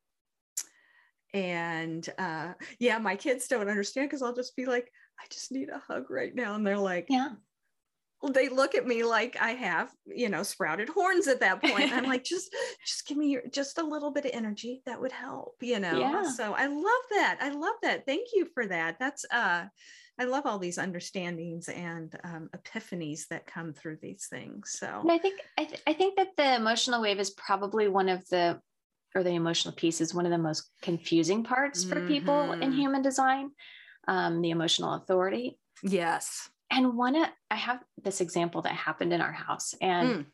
and 1.34 2.08
uh 2.18 2.54
yeah, 2.80 3.00
my 3.00 3.16
kids 3.16 3.48
don't 3.48 3.70
understand 3.70 4.10
because 4.10 4.22
I'll 4.22 4.36
just 4.36 4.56
be 4.56 4.66
like, 4.66 4.90
I 5.20 5.26
just 5.30 5.52
need 5.52 5.70
a 5.70 5.80
hug 5.80 6.10
right 6.10 6.34
now. 6.34 6.56
And 6.56 6.66
they're 6.66 6.78
like, 6.78 7.08
Yeah, 7.10 7.32
they 8.24 8.50
look 8.50 8.74
at 8.76 8.88
me 8.88 9.04
like 9.04 9.38
I 9.40 9.52
have, 9.52 9.92
you 10.06 10.30
know, 10.30 10.42
sprouted 10.42 10.90
horns 10.90 11.28
at 11.28 11.40
that 11.42 11.62
point. 11.62 11.92
I'm 11.94 12.06
like, 12.06 12.24
just, 12.26 12.54
just 12.86 13.08
give 13.08 13.18
me 13.18 13.30
your, 13.30 13.44
just 13.52 13.78
a 13.78 13.84
little 13.84 14.12
bit 14.12 14.26
of 14.26 14.32
energy 14.34 14.82
that 14.86 15.00
would 15.00 15.12
help, 15.12 15.56
you 15.62 15.80
know? 15.80 16.00
Yeah. 16.00 16.32
So 16.32 16.54
I 16.54 16.66
love 16.66 17.04
that. 17.12 17.38
I 17.42 17.50
love 17.50 17.76
that. 17.84 18.06
Thank 18.06 18.30
you 18.34 18.48
for 18.54 18.66
that. 18.68 18.98
That's, 19.00 19.24
uh, 19.32 19.66
I 20.20 20.24
love 20.24 20.48
all 20.48 20.58
these 20.58 20.80
understandings 20.80 21.70
and 21.70 22.18
um, 22.24 22.50
epiphanies 22.58 23.28
that 23.30 23.46
come 23.46 23.72
through 23.72 24.00
these 24.02 24.26
things. 24.28 24.76
So 24.80 24.88
and 24.88 25.12
I 25.12 25.20
think, 25.20 25.42
I, 25.60 25.66
th- 25.66 25.82
I 25.86 25.94
think 25.94 26.16
that 26.16 26.36
the 26.38 26.56
emotional 26.56 27.02
wave 27.02 27.20
is 27.20 27.30
probably 27.32 27.88
one 27.88 28.10
of 28.10 28.28
the, 28.30 28.60
or 29.14 29.22
the 29.22 29.36
emotional 29.36 29.76
piece 29.76 30.02
is 30.02 30.16
one 30.16 30.26
of 30.26 30.32
the 30.32 30.40
most 30.40 30.72
confusing 30.82 31.44
parts 31.44 31.84
for 31.84 31.98
mm-hmm. 31.98 32.08
people 32.08 32.54
in 32.54 32.60
mm-hmm. 32.62 32.72
human 32.72 33.02
design. 33.04 33.52
Um, 34.08 34.42
the 34.42 34.52
emotional 34.52 34.94
authority. 34.94 35.60
Yes 35.84 36.50
and 36.72 36.96
one 36.96 37.16
i 37.52 37.56
have 37.56 37.80
this 38.04 38.22
example 38.22 38.62
that 38.62 38.74
happened 38.74 39.14
in 39.14 39.22
our 39.22 39.32
house 39.32 39.74
and 39.82 40.10
mm. 40.10 40.26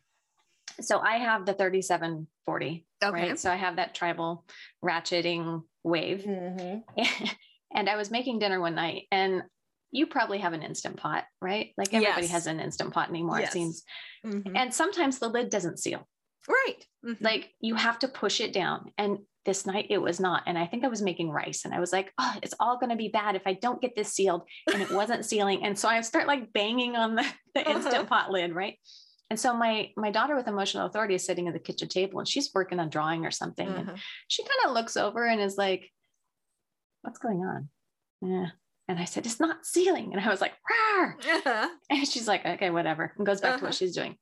so 0.81 0.99
i 0.99 1.17
have 1.17 1.45
the 1.45 1.53
3740 1.53 2.85
okay. 3.03 3.11
right 3.11 3.39
so 3.39 3.51
i 3.51 3.55
have 3.55 3.77
that 3.77 3.93
tribal 3.93 4.45
ratcheting 4.83 5.63
wave 5.83 6.23
mm-hmm. 6.23 7.03
and 7.75 7.89
i 7.89 7.95
was 7.95 8.11
making 8.11 8.39
dinner 8.39 8.59
one 8.59 8.75
night 8.75 9.03
and 9.11 9.43
you 9.91 10.07
probably 10.07 10.39
have 10.39 10.53
an 10.53 10.63
instant 10.63 10.97
pot 10.97 11.25
right 11.41 11.71
like 11.77 11.93
everybody 11.93 12.23
yes. 12.23 12.31
has 12.31 12.47
an 12.47 12.59
instant 12.59 12.93
pot 12.93 13.09
anymore 13.09 13.39
yes. 13.39 13.49
it 13.49 13.53
seems 13.53 13.83
mm-hmm. 14.25 14.55
and 14.55 14.73
sometimes 14.73 15.19
the 15.19 15.29
lid 15.29 15.49
doesn't 15.49 15.79
seal 15.79 16.07
right 16.47 16.85
mm-hmm. 17.05 17.23
like 17.23 17.51
you 17.59 17.75
have 17.75 17.99
to 17.99 18.07
push 18.07 18.41
it 18.41 18.53
down 18.53 18.91
and 18.97 19.19
this 19.45 19.65
night 19.65 19.87
it 19.89 19.97
was 19.97 20.19
not. 20.19 20.43
And 20.45 20.57
I 20.57 20.65
think 20.65 20.83
I 20.83 20.87
was 20.87 21.01
making 21.01 21.29
rice 21.29 21.65
and 21.65 21.73
I 21.73 21.79
was 21.79 21.91
like, 21.91 22.11
oh, 22.17 22.35
it's 22.41 22.53
all 22.59 22.77
going 22.77 22.91
to 22.91 22.95
be 22.95 23.09
bad 23.09 23.35
if 23.35 23.43
I 23.45 23.53
don't 23.53 23.81
get 23.81 23.95
this 23.95 24.13
sealed. 24.13 24.43
And 24.71 24.81
it 24.81 24.91
wasn't 24.91 25.25
sealing. 25.25 25.65
And 25.65 25.77
so 25.77 25.87
I 25.87 25.99
start 26.01 26.27
like 26.27 26.53
banging 26.53 26.95
on 26.95 27.15
the, 27.15 27.25
the 27.53 27.61
uh-huh. 27.61 27.71
instant 27.71 28.07
pot 28.07 28.31
lid, 28.31 28.53
right? 28.53 28.77
And 29.29 29.39
so 29.39 29.55
my 29.55 29.89
my 29.97 30.11
daughter 30.11 30.35
with 30.35 30.47
emotional 30.47 30.85
authority 30.85 31.15
is 31.15 31.25
sitting 31.25 31.47
at 31.47 31.53
the 31.53 31.59
kitchen 31.59 31.87
table 31.87 32.19
and 32.19 32.27
she's 32.27 32.51
working 32.53 32.79
on 32.79 32.89
drawing 32.89 33.25
or 33.25 33.31
something. 33.31 33.67
Uh-huh. 33.67 33.91
And 33.91 33.99
she 34.27 34.43
kind 34.43 34.67
of 34.67 34.73
looks 34.73 34.95
over 34.95 35.25
and 35.25 35.41
is 35.41 35.57
like, 35.57 35.89
what's 37.01 37.19
going 37.19 37.39
on? 37.43 37.69
Yeah. 38.21 38.47
And 38.87 38.99
I 38.99 39.05
said, 39.05 39.25
it's 39.25 39.39
not 39.39 39.65
sealing. 39.65 40.13
And 40.13 40.21
I 40.21 40.29
was 40.29 40.41
like, 40.41 40.51
uh-huh. 40.51 41.69
and 41.89 42.07
she's 42.07 42.27
like, 42.27 42.45
okay, 42.45 42.69
whatever. 42.69 43.13
And 43.17 43.25
goes 43.25 43.41
back 43.41 43.57
to 43.57 43.63
what 43.63 43.69
uh-huh. 43.69 43.77
she's 43.77 43.95
doing. 43.95 44.17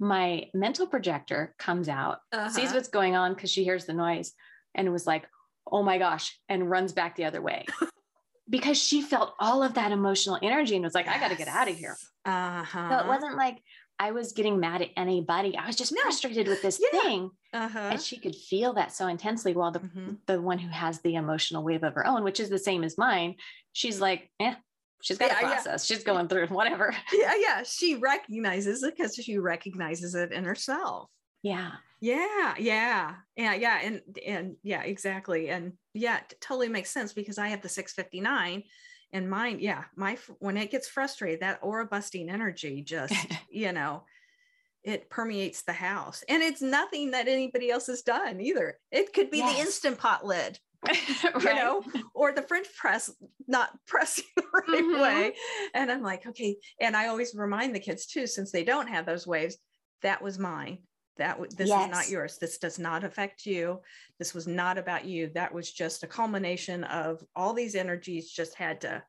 My 0.00 0.46
mental 0.54 0.86
projector 0.86 1.54
comes 1.58 1.88
out, 1.88 2.18
sees 2.32 2.56
uh-huh. 2.56 2.70
what's 2.74 2.88
going 2.88 3.14
on 3.14 3.34
because 3.34 3.50
she 3.50 3.62
hears 3.62 3.84
the 3.84 3.92
noise 3.92 4.32
and 4.74 4.90
was 4.90 5.06
like, 5.06 5.26
oh 5.70 5.82
my 5.82 5.98
gosh, 5.98 6.38
and 6.48 6.68
runs 6.68 6.92
back 6.92 7.16
the 7.16 7.26
other 7.26 7.42
way. 7.42 7.66
because 8.50 8.76
she 8.76 9.02
felt 9.02 9.34
all 9.38 9.62
of 9.62 9.74
that 9.74 9.92
emotional 9.92 10.38
energy 10.42 10.74
and 10.74 10.84
was 10.84 10.94
like, 10.94 11.06
yes. 11.06 11.16
I 11.16 11.20
got 11.20 11.30
to 11.30 11.36
get 11.36 11.48
out 11.48 11.68
of 11.68 11.76
here. 11.76 11.96
Uh-huh. 12.24 12.88
So 12.90 13.04
it 13.04 13.06
wasn't 13.06 13.36
like 13.36 13.58
I 13.98 14.12
was 14.12 14.32
getting 14.32 14.58
mad 14.58 14.82
at 14.82 14.88
anybody. 14.96 15.56
I 15.56 15.66
was 15.66 15.76
just 15.76 15.92
no. 15.92 16.00
frustrated 16.00 16.48
with 16.48 16.62
this 16.62 16.80
yeah. 16.80 17.00
thing. 17.00 17.30
Uh-huh. 17.52 17.78
And 17.78 18.00
she 18.00 18.18
could 18.18 18.34
feel 18.34 18.72
that 18.74 18.92
so 18.92 19.06
intensely 19.06 19.54
while 19.54 19.70
the, 19.70 19.80
mm-hmm. 19.80 20.12
the 20.26 20.40
one 20.40 20.58
who 20.58 20.70
has 20.70 21.00
the 21.00 21.16
emotional 21.16 21.62
wave 21.62 21.84
of 21.84 21.94
her 21.94 22.06
own, 22.06 22.24
which 22.24 22.40
is 22.40 22.48
the 22.48 22.58
same 22.58 22.82
as 22.82 22.96
mine, 22.96 23.36
she's 23.72 24.00
like, 24.00 24.30
eh, 24.40 24.54
she's 25.02 25.18
got 25.18 25.30
yeah, 25.30 25.38
a 25.38 25.40
process. 25.40 25.88
Yeah. 25.88 25.96
She's 25.96 26.04
going 26.04 26.28
through 26.28 26.46
whatever. 26.48 26.94
Yeah, 27.12 27.32
yeah. 27.38 27.62
She 27.62 27.96
recognizes 27.96 28.82
it 28.82 28.96
because 28.96 29.14
she 29.14 29.38
recognizes 29.38 30.14
it 30.14 30.32
in 30.32 30.44
herself. 30.44 31.08
Yeah. 31.42 31.72
Yeah, 32.02 32.54
yeah, 32.58 33.14
yeah, 33.36 33.54
yeah, 33.54 33.78
and 33.82 34.00
and 34.26 34.56
yeah, 34.62 34.82
exactly, 34.82 35.50
and 35.50 35.74
yeah, 35.92 36.20
totally 36.40 36.70
makes 36.70 36.90
sense 36.90 37.12
because 37.12 37.36
I 37.36 37.48
have 37.48 37.60
the 37.60 37.68
659, 37.68 38.62
and 39.12 39.28
mine, 39.28 39.58
yeah, 39.60 39.84
my 39.96 40.16
when 40.38 40.56
it 40.56 40.70
gets 40.70 40.88
frustrated, 40.88 41.40
that 41.40 41.58
aura 41.60 41.84
busting 41.84 42.30
energy 42.30 42.80
just, 42.80 43.14
you 43.50 43.72
know, 43.72 44.04
it 44.82 45.10
permeates 45.10 45.60
the 45.60 45.74
house, 45.74 46.24
and 46.26 46.42
it's 46.42 46.62
nothing 46.62 47.10
that 47.10 47.28
anybody 47.28 47.70
else 47.70 47.88
has 47.88 48.00
done 48.00 48.40
either. 48.40 48.78
It 48.90 49.12
could 49.12 49.30
be 49.30 49.38
yes. 49.38 49.54
the 49.54 49.60
instant 49.60 49.98
pot 49.98 50.24
lid. 50.24 50.58
right. 50.88 51.42
you 51.42 51.54
know, 51.54 51.82
or 52.14 52.32
the 52.32 52.42
French 52.42 52.66
press 52.76 53.10
not 53.46 53.70
pressing 53.86 54.24
the 54.36 54.44
right 54.52 54.82
mm-hmm. 54.82 55.00
way. 55.00 55.34
And 55.74 55.90
I'm 55.90 56.02
like, 56.02 56.26
okay. 56.26 56.56
And 56.80 56.96
I 56.96 57.08
always 57.08 57.34
remind 57.34 57.74
the 57.74 57.80
kids 57.80 58.06
too, 58.06 58.26
since 58.26 58.50
they 58.50 58.64
don't 58.64 58.88
have 58.88 59.06
those 59.06 59.26
waves, 59.26 59.56
that 60.02 60.22
was 60.22 60.38
mine 60.38 60.78
that 61.20 61.38
this 61.56 61.68
yes. 61.68 61.84
is 61.84 61.90
not 61.90 62.08
yours 62.08 62.38
this 62.40 62.56
does 62.58 62.78
not 62.78 63.04
affect 63.04 63.44
you 63.44 63.78
this 64.18 64.32
was 64.32 64.46
not 64.46 64.78
about 64.78 65.04
you 65.04 65.30
that 65.34 65.52
was 65.52 65.70
just 65.70 66.02
a 66.02 66.06
culmination 66.06 66.82
of 66.84 67.22
all 67.36 67.52
these 67.52 67.74
energies 67.74 68.30
just 68.30 68.54
had 68.54 68.80
to 68.80 69.02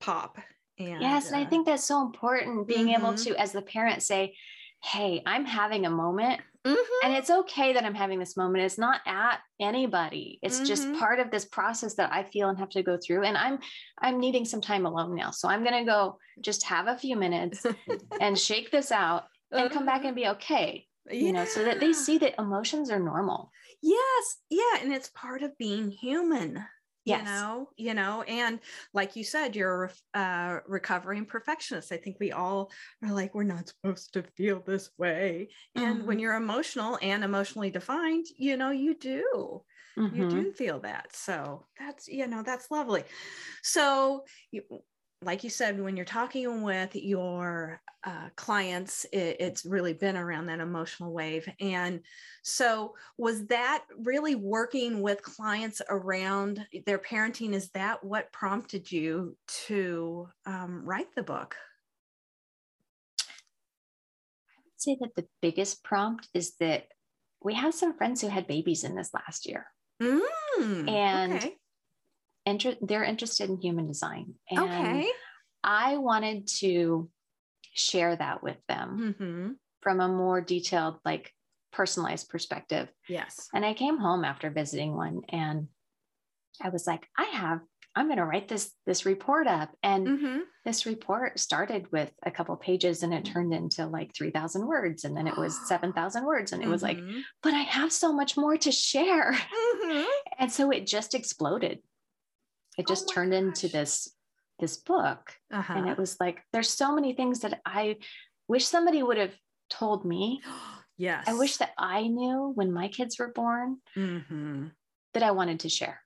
pop 0.00 0.38
and 0.78 1.02
yes 1.02 1.26
uh, 1.26 1.28
and 1.28 1.36
i 1.36 1.42
uh, 1.44 1.48
think 1.50 1.66
that's 1.66 1.84
so 1.84 2.00
important 2.00 2.66
being 2.66 2.86
mm-hmm. 2.86 3.04
able 3.04 3.14
to 3.14 3.38
as 3.38 3.52
the 3.52 3.62
parent 3.62 4.02
say 4.02 4.34
hey 4.82 5.22
i'm 5.26 5.44
having 5.44 5.86
a 5.86 5.90
moment. 5.90 6.40
Mm-hmm. 6.64 7.06
and 7.06 7.12
it's 7.16 7.28
okay 7.28 7.72
that 7.72 7.84
i'm 7.84 7.94
having 7.94 8.20
this 8.20 8.36
moment. 8.36 8.64
It's 8.64 8.78
not 8.78 9.00
at 9.04 9.40
anybody. 9.58 10.38
It's 10.42 10.58
mm-hmm. 10.58 10.66
just 10.66 10.92
part 10.94 11.18
of 11.18 11.30
this 11.30 11.44
process 11.44 11.94
that 11.94 12.12
i 12.12 12.22
feel 12.22 12.48
and 12.48 12.58
have 12.58 12.70
to 12.70 12.82
go 12.82 12.96
through. 12.96 13.24
And 13.24 13.36
i'm 13.36 13.58
i'm 14.00 14.20
needing 14.20 14.44
some 14.44 14.60
time 14.60 14.86
alone 14.86 15.16
now. 15.16 15.32
So 15.32 15.48
i'm 15.48 15.64
going 15.64 15.84
to 15.84 15.90
go 15.90 16.18
just 16.40 16.62
have 16.64 16.86
a 16.86 16.96
few 16.96 17.16
minutes 17.16 17.66
and 18.20 18.38
shake 18.38 18.70
this 18.70 18.92
out 18.92 19.24
and 19.50 19.70
come 19.70 19.86
back 19.86 20.04
and 20.04 20.14
be 20.14 20.28
okay 20.28 20.86
you 21.10 21.32
know 21.32 21.44
so 21.44 21.64
that 21.64 21.80
they 21.80 21.92
see 21.92 22.18
that 22.18 22.38
emotions 22.38 22.90
are 22.90 23.00
normal. 23.00 23.50
Yes. 23.82 24.36
Yeah. 24.48 24.80
And 24.80 24.92
it's 24.92 25.10
part 25.10 25.42
of 25.42 25.58
being 25.58 25.90
human 25.90 26.64
yes. 27.04 27.20
you 27.20 27.24
know 27.24 27.68
you 27.76 27.94
know 27.94 28.22
and 28.22 28.60
like 28.94 29.16
you 29.16 29.24
said 29.24 29.56
you're 29.56 29.90
a 30.14 30.18
uh, 30.18 30.60
recovering 30.66 31.24
perfectionist 31.24 31.92
i 31.92 31.96
think 31.96 32.16
we 32.20 32.32
all 32.32 32.70
are 33.04 33.12
like 33.12 33.34
we're 33.34 33.42
not 33.42 33.68
supposed 33.68 34.12
to 34.12 34.22
feel 34.36 34.62
this 34.66 34.90
way 34.98 35.48
and 35.74 35.98
mm-hmm. 35.98 36.06
when 36.06 36.18
you're 36.18 36.34
emotional 36.34 36.98
and 37.02 37.24
emotionally 37.24 37.70
defined 37.70 38.26
you 38.36 38.56
know 38.56 38.70
you 38.70 38.94
do 38.94 39.62
mm-hmm. 39.98 40.16
you 40.16 40.28
do 40.28 40.52
feel 40.52 40.80
that 40.80 41.14
so 41.14 41.64
that's 41.78 42.08
you 42.08 42.26
know 42.26 42.42
that's 42.42 42.70
lovely 42.70 43.04
so 43.62 44.24
you, 44.50 44.62
like 45.24 45.44
you 45.44 45.50
said, 45.50 45.80
when 45.80 45.96
you're 45.96 46.04
talking 46.04 46.62
with 46.62 46.94
your 46.94 47.80
uh, 48.04 48.28
clients, 48.36 49.04
it, 49.12 49.36
it's 49.38 49.64
really 49.64 49.92
been 49.92 50.16
around 50.16 50.46
that 50.46 50.60
emotional 50.60 51.12
wave. 51.12 51.48
And 51.60 52.00
so, 52.42 52.94
was 53.16 53.46
that 53.46 53.84
really 53.98 54.34
working 54.34 55.00
with 55.00 55.22
clients 55.22 55.80
around 55.88 56.66
their 56.86 56.98
parenting? 56.98 57.52
Is 57.54 57.70
that 57.70 58.02
what 58.02 58.32
prompted 58.32 58.90
you 58.90 59.36
to 59.66 60.28
um, 60.46 60.82
write 60.84 61.14
the 61.14 61.22
book? 61.22 61.56
I 63.20 64.60
would 64.64 64.80
say 64.80 64.96
that 65.00 65.14
the 65.14 65.26
biggest 65.40 65.84
prompt 65.84 66.28
is 66.34 66.56
that 66.60 66.88
we 67.42 67.54
have 67.54 67.74
some 67.74 67.96
friends 67.96 68.20
who 68.20 68.28
had 68.28 68.46
babies 68.46 68.84
in 68.84 68.96
this 68.96 69.10
last 69.14 69.46
year. 69.46 69.66
Mm, 70.02 70.88
and 70.88 71.32
okay 71.34 71.56
inter- 72.46 72.76
they're 72.80 73.04
interested 73.04 73.48
in 73.48 73.60
human 73.60 73.86
design. 73.86 74.34
And 74.50 74.60
okay. 74.60 75.10
I 75.62 75.96
wanted 75.96 76.48
to 76.58 77.08
share 77.74 78.16
that 78.16 78.42
with 78.42 78.58
them 78.68 79.14
mm-hmm. 79.20 79.50
from 79.80 80.00
a 80.00 80.08
more 80.08 80.40
detailed, 80.40 80.98
like 81.04 81.32
personalized 81.72 82.28
perspective. 82.28 82.88
Yes. 83.08 83.48
And 83.54 83.64
I 83.64 83.74
came 83.74 83.98
home 83.98 84.24
after 84.24 84.50
visiting 84.50 84.94
one 84.94 85.22
and 85.28 85.68
I 86.60 86.68
was 86.68 86.86
like, 86.86 87.08
I 87.16 87.24
have, 87.24 87.60
I'm 87.94 88.06
going 88.06 88.18
to 88.18 88.24
write 88.24 88.48
this, 88.48 88.72
this 88.86 89.06
report 89.06 89.46
up. 89.46 89.70
And 89.82 90.06
mm-hmm. 90.06 90.38
this 90.64 90.86
report 90.86 91.38
started 91.38 91.90
with 91.92 92.10
a 92.24 92.30
couple 92.30 92.54
pages 92.56 93.02
and 93.02 93.12
it 93.14 93.24
turned 93.24 93.54
into 93.54 93.86
like 93.86 94.14
3000 94.14 94.66
words. 94.66 95.04
And 95.04 95.16
then 95.16 95.26
it 95.26 95.36
was 95.36 95.58
7,000 95.68 96.24
words. 96.24 96.52
And 96.52 96.60
it 96.60 96.64
mm-hmm. 96.64 96.72
was 96.72 96.82
like, 96.82 96.98
mm-hmm. 96.98 97.20
but 97.42 97.54
I 97.54 97.62
have 97.62 97.92
so 97.92 98.12
much 98.12 98.36
more 98.36 98.56
to 98.58 98.72
share. 98.72 99.32
Mm-hmm. 99.32 100.04
And 100.38 100.50
so 100.50 100.70
it 100.72 100.88
just 100.88 101.14
exploded 101.14 101.78
it 102.78 102.86
just 102.86 103.08
oh 103.10 103.14
turned 103.14 103.32
gosh. 103.32 103.40
into 103.40 103.68
this 103.68 104.14
this 104.58 104.76
book 104.76 105.34
uh-huh. 105.52 105.74
and 105.76 105.88
it 105.88 105.98
was 105.98 106.16
like 106.20 106.40
there's 106.52 106.68
so 106.68 106.94
many 106.94 107.12
things 107.14 107.40
that 107.40 107.60
i 107.66 107.96
wish 108.48 108.64
somebody 108.64 109.02
would 109.02 109.16
have 109.16 109.34
told 109.70 110.04
me 110.04 110.40
yes 110.96 111.24
i 111.28 111.34
wish 111.34 111.56
that 111.56 111.72
i 111.78 112.06
knew 112.06 112.52
when 112.54 112.72
my 112.72 112.88
kids 112.88 113.18
were 113.18 113.32
born 113.32 113.78
mm-hmm. 113.96 114.66
that 115.14 115.22
i 115.22 115.30
wanted 115.30 115.60
to 115.60 115.68
share 115.68 116.00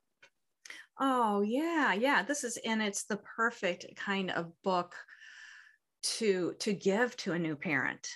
oh 0.98 1.42
yeah 1.42 1.92
yeah 1.92 2.22
this 2.22 2.44
is 2.44 2.56
and 2.64 2.80
it's 2.80 3.04
the 3.04 3.20
perfect 3.36 3.84
kind 3.96 4.30
of 4.30 4.50
book 4.62 4.94
to 6.02 6.54
to 6.60 6.72
give 6.72 7.16
to 7.16 7.32
a 7.32 7.38
new 7.38 7.56
parent 7.56 8.08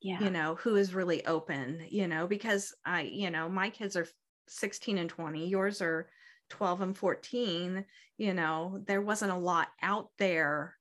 yeah 0.00 0.18
you 0.20 0.30
know 0.30 0.54
who 0.56 0.76
is 0.76 0.94
really 0.94 1.24
open 1.26 1.84
you 1.90 2.08
know 2.08 2.26
because 2.26 2.74
i 2.86 3.02
you 3.02 3.30
know 3.30 3.48
my 3.48 3.68
kids 3.68 3.96
are 3.96 4.06
16 4.48 4.98
and 4.98 5.10
20 5.10 5.46
yours 5.48 5.82
are 5.82 6.08
12 6.52 6.80
and 6.82 6.96
14, 6.96 7.84
you 8.18 8.34
know, 8.34 8.82
there 8.86 9.00
wasn't 9.00 9.32
a 9.32 9.36
lot 9.36 9.68
out 9.82 10.10
there 10.18 10.76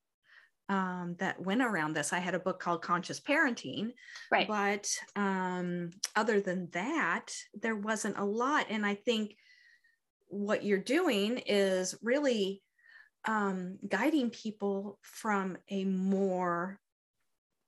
um, 0.68 1.16
that 1.20 1.42
went 1.42 1.62
around 1.62 1.94
this. 1.94 2.12
I 2.12 2.20
had 2.20 2.36
a 2.36 2.40
book 2.40 2.60
called 2.60 2.82
Conscious 2.82 3.22
Parenting, 3.22 3.94
right? 4.30 4.48
But 4.48 4.94
um, 5.16 5.92
other 6.14 6.42
than 6.42 6.68
that, 6.74 7.34
there 7.54 7.76
wasn't 7.76 8.18
a 8.18 8.26
lot. 8.26 8.66
And 8.70 8.86
I 8.86 8.96
think 8.96 9.36
what 10.28 10.66
you're 10.66 10.78
doing 10.78 11.38
is 11.46 11.96
really 12.02 12.62
um, 13.26 13.80
guiding 13.88 14.30
people 14.30 15.00
from 15.02 15.58
a 15.70 15.86
more 15.86 16.81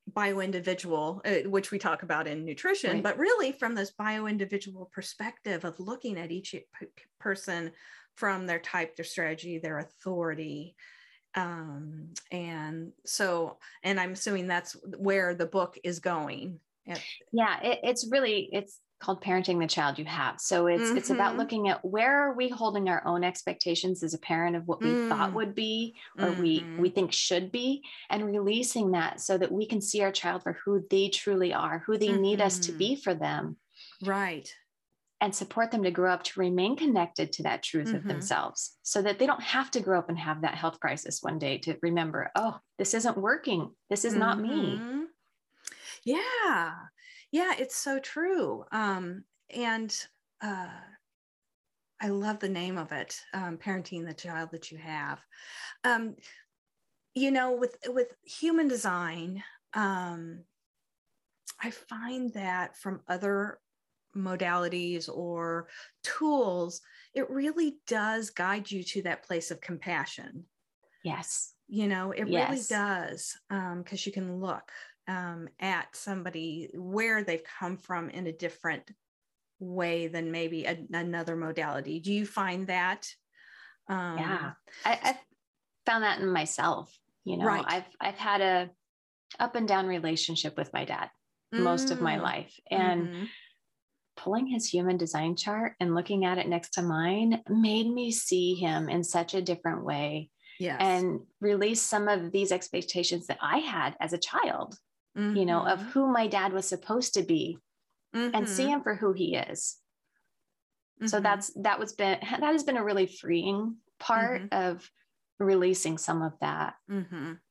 bio 0.07 0.39
individual, 0.39 1.21
uh, 1.25 1.49
which 1.49 1.71
we 1.71 1.79
talk 1.79 2.03
about 2.03 2.27
in 2.27 2.45
nutrition, 2.45 2.95
right. 2.95 3.03
but 3.03 3.17
really 3.17 3.51
from 3.51 3.73
this 3.73 3.91
bio 3.91 4.25
individual 4.25 4.89
perspective 4.93 5.63
of 5.63 5.79
looking 5.79 6.17
at 6.17 6.31
each 6.31 6.51
p- 6.51 6.87
person 7.19 7.71
from 8.15 8.45
their 8.45 8.59
type, 8.59 8.95
their 8.95 9.05
strategy, 9.05 9.57
their 9.57 9.79
authority. 9.79 10.75
Um, 11.35 12.09
and 12.31 12.91
so, 13.05 13.57
and 13.83 13.99
I'm 13.99 14.11
assuming 14.11 14.47
that's 14.47 14.75
where 14.97 15.33
the 15.33 15.47
book 15.47 15.77
is 15.83 15.99
going. 15.99 16.59
Yeah, 17.31 17.59
it, 17.61 17.79
it's 17.83 18.07
really, 18.11 18.49
it's 18.51 18.79
called 19.03 19.21
parenting 19.21 19.59
the 19.59 19.67
child 19.67 19.99
you 19.99 20.05
have 20.05 20.39
so 20.39 20.67
it's 20.67 20.83
mm-hmm. 20.83 20.97
it's 20.97 21.09
about 21.09 21.31
mm-hmm. 21.31 21.39
looking 21.39 21.67
at 21.67 21.83
where 21.83 22.21
are 22.21 22.33
we 22.33 22.47
holding 22.47 22.87
our 22.87 23.05
own 23.05 23.23
expectations 23.23 24.01
as 24.01 24.13
a 24.13 24.19
parent 24.19 24.55
of 24.55 24.65
what 24.65 24.81
we 24.81 24.87
mm. 24.87 25.09
thought 25.09 25.33
would 25.33 25.53
be 25.53 25.93
or 26.17 26.27
mm-hmm. 26.27 26.41
we 26.41 26.65
we 26.79 26.89
think 26.89 27.11
should 27.11 27.51
be 27.51 27.83
and 28.09 28.25
releasing 28.25 28.91
that 28.91 29.19
so 29.19 29.37
that 29.37 29.51
we 29.51 29.65
can 29.65 29.81
see 29.81 30.01
our 30.01 30.11
child 30.11 30.41
for 30.41 30.57
who 30.63 30.85
they 30.89 31.09
truly 31.09 31.53
are 31.53 31.83
who 31.85 31.97
they 31.97 32.07
mm-hmm. 32.07 32.21
need 32.21 32.41
us 32.41 32.57
to 32.59 32.71
be 32.71 32.93
mm-hmm. 32.93 33.01
for 33.01 33.13
them 33.13 33.57
right 34.05 34.55
and 35.19 35.35
support 35.35 35.71
them 35.71 35.83
to 35.83 35.91
grow 35.91 36.11
up 36.11 36.23
to 36.23 36.39
remain 36.39 36.75
connected 36.75 37.31
to 37.33 37.43
that 37.43 37.61
truth 37.61 37.89
of 37.89 37.95
mm-hmm. 37.95 38.07
themselves 38.07 38.77
so 38.83 39.01
that 39.01 39.19
they 39.19 39.25
don't 39.25 39.43
have 39.43 39.69
to 39.71 39.81
grow 39.81 39.99
up 39.99 40.09
and 40.09 40.17
have 40.17 40.41
that 40.41 40.55
health 40.55 40.79
crisis 40.79 41.19
one 41.21 41.39
day 41.39 41.57
to 41.57 41.75
remember 41.81 42.31
oh 42.35 42.57
this 42.77 42.93
isn't 42.93 43.17
working 43.17 43.69
this 43.89 44.05
is 44.05 44.15
not 44.15 44.39
me 44.39 44.81
yeah 46.05 46.71
yeah 47.33 47.51
it's 47.59 47.75
so 47.75 47.99
true 47.99 48.63
um, 48.71 49.25
and 49.53 49.93
uh, 50.41 50.67
i 52.01 52.07
love 52.07 52.39
the 52.39 52.47
name 52.47 52.77
of 52.77 52.93
it 52.93 53.19
um, 53.33 53.57
parenting 53.57 54.05
the 54.05 54.13
child 54.13 54.49
that 54.51 54.71
you 54.71 54.77
have. 54.77 55.19
Um, 55.83 56.15
you 57.13 57.31
know 57.31 57.51
with 57.51 57.75
with 57.87 58.07
human 58.23 58.69
design 58.69 59.43
um, 59.73 60.43
i 61.61 61.69
find 61.69 62.33
that 62.33 62.77
from 62.77 63.01
other 63.09 63.59
modalities 64.15 65.09
or 65.09 65.67
tools 66.03 66.81
it 67.13 67.29
really 67.29 67.77
does 67.87 68.29
guide 68.29 68.69
you 68.69 68.83
to 68.83 69.01
that 69.03 69.23
place 69.23 69.51
of 69.51 69.61
compassion. 69.61 70.45
Yes. 71.03 71.53
You 71.67 71.87
know 71.87 72.11
it 72.11 72.27
yes. 72.27 72.49
really 72.49 72.63
does 72.69 73.37
because 73.49 73.71
um, 73.91 74.05
you 74.05 74.11
can 74.11 74.39
look 74.39 74.71
um, 75.07 75.49
at 75.59 75.95
somebody 75.95 76.69
where 76.73 77.23
they've 77.23 77.43
come 77.59 77.77
from 77.77 78.09
in 78.09 78.27
a 78.27 78.31
different 78.31 78.89
way 79.59 80.07
than 80.07 80.31
maybe 80.31 80.65
a, 80.65 80.77
another 80.93 81.35
modality. 81.35 81.99
Do 81.99 82.13
you 82.13 82.25
find 82.25 82.67
that? 82.67 83.07
Um, 83.89 84.17
yeah, 84.17 84.51
I, 84.85 84.99
I, 85.03 85.19
found 85.85 86.03
that 86.03 86.19
in 86.19 86.29
myself. 86.31 86.97
You 87.25 87.37
know, 87.37 87.45
Right. 87.45 87.65
I've 87.67 87.85
I've 87.99 88.17
had 88.17 88.41
a 88.41 88.69
up 89.39 89.55
and 89.55 89.67
down 89.67 89.87
relationship 89.87 90.57
with 90.57 90.71
my 90.73 90.85
dad 90.85 91.09
most 91.53 91.91
of 91.91 92.01
my 92.01 92.17
Mm. 92.17 92.21
life. 92.21 92.59
And 92.71 93.09
Mhm. 93.09 93.29
pulling 94.15 94.47
his 94.47 94.67
human 94.67 94.97
design 94.97 95.35
chart 95.35 95.75
and 95.79 95.95
looking 95.95 96.25
at 96.25 96.37
it 96.37 96.47
next 96.47 96.71
to 96.73 96.81
mine 96.81 97.43
made 97.49 97.89
me 97.89 98.11
see 98.11 98.55
him 98.55 98.89
in 98.89 99.03
such 99.03 99.33
a 99.33 99.41
different 99.41 99.83
way 99.83 100.29
yes. 100.59 100.79
and 100.79 101.25
release 101.39 101.81
some 101.81 102.07
of 102.07 102.31
these 102.31 102.51
expectations 102.51 103.27
that 103.27 103.39
I 103.41 103.57
had 103.59 103.95
as 103.99 104.13
a 104.13 104.19
child, 104.19 104.75
you 105.33 105.45
know, 105.45 105.67
of 105.67 105.81
who 105.81 106.07
my 106.11 106.27
dad 106.27 106.53
was 106.53 106.67
supposed 106.67 107.13
to 107.15 107.23
be 107.23 107.57
and 108.33 108.49
see 108.49 108.67
Mhm. 108.67 108.71
him 108.71 108.83
for 108.83 108.95
who 108.95 109.13
he 109.13 109.35
is. 109.35 109.81
So 111.05 111.19
Mhm. 111.19 111.19
that's 111.19 111.51
that 111.61 111.79
was 111.79 111.93
been 111.93 112.19
that 112.21 112.41
has 112.41 112.63
been 112.63 112.77
a 112.77 112.83
really 112.83 113.07
freeing 113.07 113.77
part 113.99 114.43
Mm-hmm. 114.43 114.47
of 114.51 114.89
releasing 115.39 115.97
some 115.97 116.21
of 116.21 116.37
that, 116.39 116.75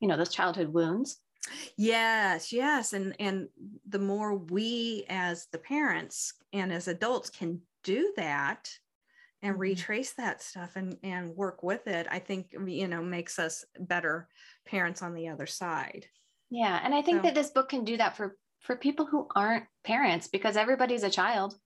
you 0.01 0.09
know, 0.09 0.17
those 0.17 0.33
childhood 0.35 0.69
wounds. 0.69 1.21
Yes, 1.77 2.53
yes. 2.53 2.93
And 2.93 3.15
and 3.21 3.49
the 3.87 3.99
more 3.99 4.35
we 4.37 5.05
as 5.09 5.47
the 5.49 5.59
parents 5.59 6.35
and 6.53 6.73
as 6.73 6.89
adults 6.89 7.31
can 7.31 7.63
do 7.83 8.13
that 8.17 8.71
and 9.43 9.59
retrace 9.59 10.15
that 10.15 10.43
stuff 10.43 10.77
and 10.77 10.99
and 11.03 11.37
work 11.37 11.63
with 11.63 11.87
it, 11.89 12.07
I 12.11 12.21
think 12.21 12.53
you 12.53 12.89
know 12.89 13.03
makes 13.03 13.39
us 13.39 13.65
better 13.81 14.29
parents 14.67 15.03
on 15.03 15.15
the 15.15 15.29
other 15.29 15.47
side. 15.47 16.09
Yeah, 16.53 16.79
and 16.85 16.95
I 16.95 17.01
think 17.03 17.19
So- 17.19 17.23
that 17.23 17.35
this 17.35 17.51
book 17.51 17.69
can 17.71 17.85
do 17.85 17.97
that 17.97 18.17
for 18.17 18.37
for 18.61 18.77
people 18.77 19.07
who 19.07 19.27
aren't 19.35 19.65
parents 19.83 20.29
because 20.29 20.57
everybody's 20.57 21.03
a 21.03 21.11
child. 21.11 21.59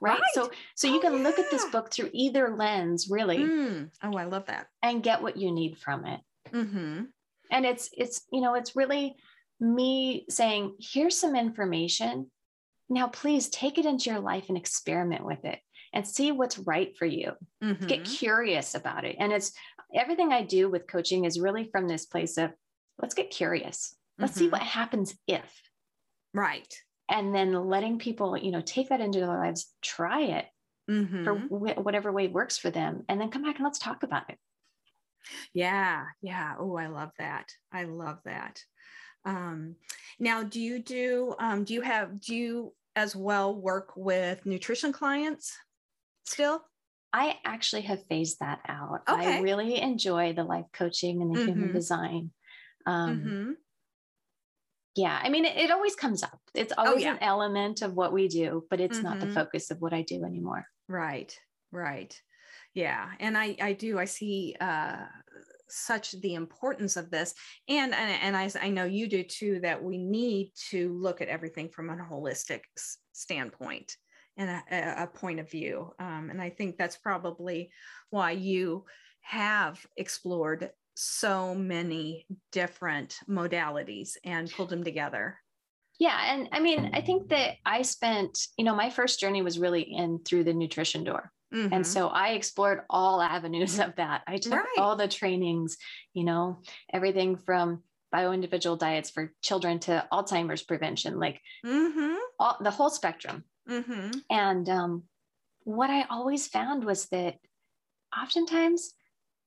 Right? 0.00 0.20
So 0.34 0.50
so 0.74 0.88
you 0.88 0.96
Oh, 0.98 1.00
can 1.00 1.22
look 1.22 1.38
at 1.38 1.50
this 1.50 1.64
book 1.66 1.92
through 1.92 2.10
either 2.12 2.56
lens 2.56 3.08
really 3.10 3.38
Mm. 3.38 3.90
Oh, 4.02 4.16
I 4.16 4.24
love 4.24 4.46
that. 4.46 4.66
and 4.82 5.02
get 5.02 5.22
what 5.22 5.36
you 5.36 5.52
need 5.52 5.78
from 5.78 6.06
it. 6.06 6.20
Mm-hmm. 6.50 7.04
And 7.50 7.66
it's 7.66 7.90
it's 7.96 8.26
you 8.32 8.40
know, 8.40 8.54
it's 8.54 8.74
really 8.74 9.14
me 9.60 10.24
saying, 10.28 10.76
here's 10.80 11.16
some 11.18 11.36
information. 11.36 12.30
Now 12.88 13.06
please 13.08 13.48
take 13.50 13.78
it 13.78 13.86
into 13.86 14.10
your 14.10 14.18
life 14.20 14.46
and 14.48 14.56
experiment 14.56 15.24
with 15.24 15.44
it 15.44 15.60
and 15.92 16.08
see 16.08 16.32
what's 16.32 16.58
right 16.58 16.96
for 16.96 17.06
you. 17.06 17.32
Mm-hmm. 17.62 17.86
Get 17.86 18.04
curious 18.04 18.74
about 18.74 19.04
it. 19.04 19.16
And 19.20 19.30
it's 19.32 19.52
everything 19.94 20.32
I 20.32 20.42
do 20.42 20.68
with 20.70 20.88
coaching 20.88 21.26
is 21.26 21.38
really 21.38 21.68
from 21.70 21.86
this 21.86 22.06
place 22.06 22.38
of 22.38 22.50
let's 23.00 23.14
get 23.14 23.30
curious. 23.30 23.94
Let's 24.22 24.34
see 24.34 24.48
Mhm. 24.48 24.52
what 24.52 24.62
happens 24.62 25.14
if. 25.26 25.62
right. 26.34 26.72
and 27.08 27.34
then 27.34 27.52
letting 27.52 27.98
people 27.98 28.38
you 28.38 28.50
know 28.52 28.62
take 28.62 28.88
that 28.88 29.00
into 29.02 29.18
their 29.18 29.28
lives 29.28 29.74
try 29.82 30.22
it 30.22 30.46
Mm-hmm. 30.90 31.24
for 31.24 31.34
wh- 31.34 31.78
whatever 31.84 32.10
way 32.12 32.26
works 32.28 32.56
for 32.58 32.70
them 32.70 33.04
and 33.08 33.20
then 33.20 33.30
come 33.30 33.42
back 33.42 33.56
and 33.56 33.64
let's 33.64 33.78
talk 33.78 34.02
about 34.02 34.30
it 34.30 34.38
Yeah, 35.54 36.04
yeah. 36.22 36.54
Oh, 36.58 36.76
I 36.76 36.86
love 36.86 37.10
that. 37.18 37.46
I 37.72 37.84
love 37.84 38.18
that. 38.24 38.60
Um, 39.24 39.76
now, 40.18 40.42
do 40.42 40.60
you 40.60 40.78
do 40.82 41.34
um, 41.38 41.64
do 41.64 41.74
you 41.74 41.82
have 41.82 42.20
do 42.20 42.34
you 42.34 42.74
as 42.96 43.14
well 43.14 43.54
work 43.54 43.92
with 43.96 44.44
nutrition 44.46 44.92
clients 44.92 45.56
still? 46.26 46.62
i 47.14 47.36
actually 47.44 47.82
have 47.82 48.02
phased 48.06 48.38
that 48.40 48.60
out 48.66 49.00
Okay. 49.08 49.36
i 49.36 49.40
really 49.40 49.78
enjoy 49.80 50.32
the 50.32 50.44
life 50.44 50.64
coaching 50.72 51.20
and 51.22 51.30
the 51.36 51.44
human 51.44 51.68
Mhm. 51.68 51.72
design 51.74 52.30
um, 52.86 53.20
Mhm. 53.20 53.54
Yeah 54.96 55.20
i 55.22 55.28
mean 55.28 55.44
it, 55.44 55.56
it 55.56 55.70
always 55.70 55.94
comes 55.94 56.22
up 56.22 56.40
it's 56.54 56.72
always 56.76 56.94
Oh, 56.94 56.96
yeah. 56.98 57.16
an 57.16 57.18
element 57.20 57.82
of 57.82 57.94
what 57.94 58.12
we 58.12 58.28
do 58.28 58.66
but 58.70 58.80
it's 58.80 59.02
not 59.02 59.20
the 59.20 59.26
Mhm. 59.26 59.28
focus 59.28 59.70
of 59.70 59.80
what 59.80 59.92
i 59.92 60.02
do 60.02 60.24
anymore 60.24 60.64
Right, 60.88 61.38
right. 61.70 62.20
Yeah, 62.74 63.12
and 63.20 63.36
I 63.36 63.56
I 63.60 63.72
do 63.74 63.98
I 63.98 64.04
see 64.06 64.56
uh, 64.60 65.06
such 65.68 66.12
the 66.12 66.34
importance 66.34 66.96
of 66.96 67.10
this, 67.10 67.34
and 67.68 67.94
and 67.94 68.22
and 68.22 68.36
I 68.36 68.50
I 68.66 68.70
know 68.70 68.84
you 68.84 69.08
do 69.08 69.22
too 69.24 69.60
that 69.60 69.82
we 69.82 69.98
need 69.98 70.52
to 70.70 70.92
look 70.98 71.20
at 71.20 71.28
everything 71.28 71.68
from 71.70 71.90
a 71.90 71.96
holistic 71.96 72.62
s- 72.76 72.98
standpoint 73.12 73.96
and 74.36 74.48
a, 74.50 74.62
a- 74.70 75.02
a 75.04 75.06
point 75.06 75.40
of 75.40 75.50
view, 75.50 75.92
um, 75.98 76.30
and 76.30 76.40
I 76.42 76.50
think 76.50 76.76
that's 76.78 76.96
probably 76.96 77.70
why 78.10 78.32
you 78.32 78.86
have 79.20 79.86
explored 79.96 80.72
so 80.94 81.54
many 81.54 82.26
different 82.52 83.18
modalities 83.28 84.16
and 84.24 84.50
pulled 84.50 84.70
them 84.70 84.84
together. 84.84 85.38
yeah 85.98 86.34
and 86.34 86.48
i 86.52 86.60
mean 86.60 86.90
i 86.94 87.00
think 87.00 87.28
that 87.28 87.56
i 87.66 87.82
spent 87.82 88.48
you 88.58 88.64
know 88.64 88.74
my 88.74 88.90
first 88.90 89.20
journey 89.20 89.42
was 89.42 89.58
really 89.58 89.82
in 89.82 90.18
through 90.24 90.44
the 90.44 90.54
nutrition 90.54 91.04
door 91.04 91.30
Mhm. 91.54 91.70
And 91.70 91.86
so 91.86 92.08
I 92.08 92.28
explored 92.30 92.80
all 92.88 93.20
avenues 93.20 93.78
of 93.78 93.94
that. 93.96 94.22
I 94.26 94.38
took 94.38 94.54
Right. 94.64 94.78
all 94.78 94.96
the 94.96 95.06
trainings, 95.06 95.76
you 96.14 96.24
know, 96.24 96.62
everything 96.90 97.36
from 97.36 97.82
bio 98.10 98.32
individual 98.32 98.76
diets 98.76 99.10
for 99.10 99.34
children 99.42 99.78
to 99.80 100.08
Alzheimer's 100.10 100.62
prevention, 100.62 101.18
like 101.20 101.42
Mhm. 101.62 102.16
all, 102.38 102.56
the 102.62 102.70
whole 102.70 102.88
spectrum. 102.88 103.44
Mhm. 103.68 104.22
And 104.30 104.66
um, 104.70 104.92
what 105.64 105.90
I 105.90 106.04
always 106.08 106.48
found 106.48 106.84
was 106.84 107.08
that 107.10 107.36
oftentimes 108.16 108.94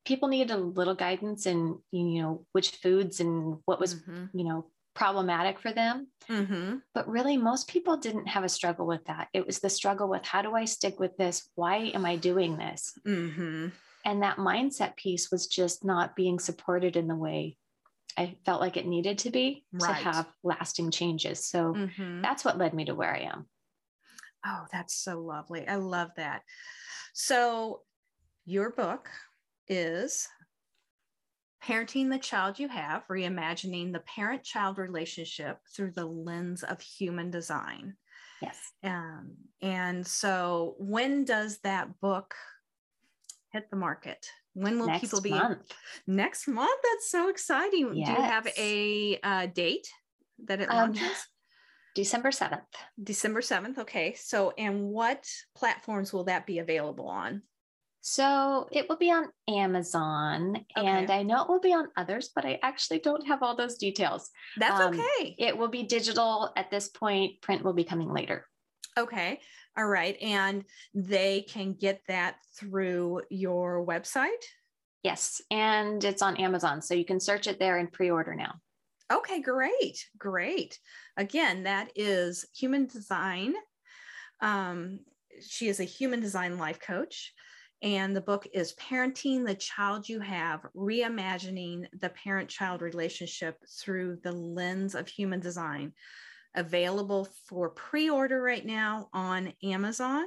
people 0.05 0.27
needed 0.27 0.51
a 0.51 0.57
little 0.57 0.95
guidance 0.95 1.45
in, 1.45 1.81
you 1.91 2.21
know, 2.21 2.45
which 2.53 2.71
foods 2.71 3.19
and 3.19 3.59
what 3.65 3.79
was, 3.79 3.95
Mhm. 3.95 4.29
you 4.33 4.43
know, 4.43 4.71
problematic 4.93 5.59
for 5.59 5.71
them. 5.73 6.11
Mhm. 6.29 6.81
But 6.93 7.07
really, 7.07 7.37
most 7.37 7.67
people 7.67 7.97
didn't 7.97 8.27
have 8.27 8.43
a 8.43 8.49
struggle 8.49 8.85
with 8.87 9.05
that. 9.05 9.29
It 9.33 9.45
was 9.45 9.59
the 9.59 9.69
struggle 9.69 10.07
with 10.07 10.25
how 10.25 10.41
do 10.41 10.53
I 10.55 10.65
stick 10.65 10.99
with 10.99 11.17
this? 11.17 11.49
Why 11.55 11.77
am 11.93 12.05
I 12.05 12.15
doing 12.15 12.57
this? 12.57 12.97
Mhm. 13.05 13.71
and 14.05 14.21
that 14.21 14.37
mindset 14.37 14.95
piece 14.97 15.31
was 15.31 15.47
just 15.47 15.83
not 15.83 16.15
being 16.15 16.37
supported 16.39 16.95
in 16.95 17.07
the 17.07 17.15
way 17.15 17.57
I 18.17 18.37
felt 18.45 18.61
like 18.61 18.77
it 18.77 18.85
needed 18.85 19.17
to 19.19 19.31
be 19.31 19.65
to 19.79 19.93
have 19.93 20.33
lasting 20.43 20.91
changes. 20.91 21.45
So 21.45 21.73
Mhm. 21.73 22.21
that's 22.21 22.45
what 22.45 22.57
led 22.57 22.73
me 22.73 22.85
to 22.85 22.95
where 22.95 23.13
I 23.15 23.21
am. 23.21 23.49
Oh, 24.45 24.67
that's 24.71 24.93
so 24.95 25.19
lovely. 25.21 25.67
I 25.67 25.75
love 25.75 26.11
that. 26.17 26.43
So, 27.13 27.83
your 28.45 28.71
book 28.71 29.09
is 29.67 30.27
Parenting 31.63 32.09
the 32.11 32.19
Child 32.19 32.59
You 32.59 32.67
Have 32.67 33.07
Reimagining 33.07 33.91
the 33.91 34.01
Parent 34.01 34.43
Child 34.43 34.77
Relationship 34.77 35.59
Through 35.75 35.91
the 35.91 36.05
Lens 36.05 36.63
of 36.63 36.79
Human 36.81 37.31
Design. 37.31 37.95
Yes. 38.41 38.57
Um, 38.83 39.31
and 39.61 40.05
so, 40.05 40.75
when 40.77 41.23
does 41.25 41.59
that 41.59 41.99
book 42.01 42.35
hit 43.51 43.69
the 43.69 43.77
market? 43.77 44.27
When 44.53 44.79
will 44.79 44.87
Next 44.87 45.01
people 45.01 45.21
be 45.21 45.31
month. 45.31 45.73
next 46.07 46.47
month? 46.47 46.79
That's 46.83 47.09
so 47.09 47.29
exciting. 47.29 47.93
Do 47.93 47.99
you 47.99 48.05
have 48.05 48.47
a 48.57 49.19
uh, 49.23 49.45
date 49.47 49.87
that 50.45 50.61
it 50.61 50.69
Um, 50.69 50.93
launches? 50.93 51.27
December 51.95 52.29
7th. 52.29 52.61
December 53.01 53.41
7th. 53.41 53.77
Okay. 53.79 54.13
So, 54.19 54.53
and 54.57 54.83
what 54.83 55.25
platforms 55.55 56.11
will 56.13 56.25
that 56.25 56.45
be 56.45 56.59
available 56.59 57.07
on? 57.07 57.41
So 58.07 58.67
it 58.71 58.87
will 58.87 58.97
be 58.97 59.11
on 59.11 59.29
Amazon 59.47 60.63
and 60.75 61.09
I 61.09 61.23
know 61.23 61.41
it 61.41 61.49
will 61.49 61.59
be 61.59 61.73
on 61.73 61.87
others, 61.97 62.29
but 62.35 62.45
I 62.45 62.59
actually 62.61 62.99
don't 62.99 63.25
have 63.25 63.41
all 63.41 63.55
those 63.55 63.77
details. 63.77 64.29
That's 64.57 64.79
Um, 64.79 64.93
okay. 64.93 65.35
It 65.39 65.57
will 65.57 65.69
be 65.69 65.81
digital 65.81 66.53
at 66.55 66.69
this 66.69 66.87
point. 66.87 67.41
Print 67.41 67.63
will 67.63 67.73
be 67.73 67.83
coming 67.83 68.13
later. 68.13 68.47
Okay. 68.95 69.41
All 69.75 69.87
right. 69.87 70.21
And 70.21 70.65
they 70.93 71.47
can 71.49 71.73
get 71.73 72.03
that 72.07 72.35
through 72.55 73.23
your 73.31 73.83
website. 73.83 74.43
Yes. 75.01 75.41
And 75.49 76.03
it's 76.03 76.21
on 76.21 76.37
Amazon. 76.37 76.83
So 76.83 76.93
you 76.93 77.05
can 77.05 77.19
search 77.19 77.47
it 77.47 77.57
there 77.57 77.79
and 77.79 77.91
pre 77.91 78.11
order 78.11 78.35
now. 78.35 78.53
Okay. 79.11 79.41
Great. 79.41 80.05
Great. 80.15 80.77
Again, 81.17 81.63
that 81.63 81.91
is 81.95 82.45
human 82.55 82.85
design. 82.85 83.55
Um, 84.41 84.99
she 85.41 85.69
is 85.69 85.79
a 85.79 85.85
human 85.85 86.19
design 86.19 86.59
life 86.59 86.79
coach. 86.79 87.33
And 87.81 88.15
the 88.15 88.21
book 88.21 88.47
is 88.53 88.73
Parenting 88.73 89.45
the 89.45 89.55
Child 89.55 90.07
You 90.07 90.19
Have 90.19 90.65
Reimagining 90.75 91.87
the 91.99 92.09
Parent 92.09 92.49
Child 92.49 92.81
Relationship 92.81 93.57
Through 93.79 94.19
the 94.23 94.31
Lens 94.31 94.95
of 94.95 95.07
Human 95.07 95.39
Design. 95.39 95.93
Available 96.55 97.27
for 97.47 97.69
pre 97.69 98.09
order 98.09 98.41
right 98.41 98.65
now 98.65 99.09
on 99.13 99.53
Amazon. 99.61 100.23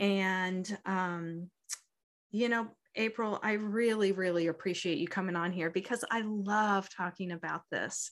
And, 0.00 0.78
um, 0.84 1.50
you 2.30 2.48
know, 2.48 2.68
Aypril, 2.96 3.38
I 3.42 3.52
really, 3.52 4.12
really 4.12 4.46
appreciate 4.46 4.98
you 4.98 5.08
coming 5.08 5.36
on 5.36 5.52
here 5.52 5.70
because 5.70 6.04
I 6.10 6.22
love 6.22 6.88
talking 6.88 7.32
about 7.32 7.62
this. 7.70 8.10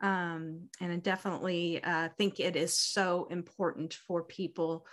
Um, 0.00 0.68
and 0.80 0.92
I 0.92 0.96
definitely 0.96 1.82
uh, 1.82 2.08
think 2.18 2.40
it 2.40 2.56
is 2.56 2.76
so 2.78 3.28
important 3.30 3.94
for 3.94 4.22
people 4.22 4.86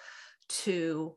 to 0.63 1.15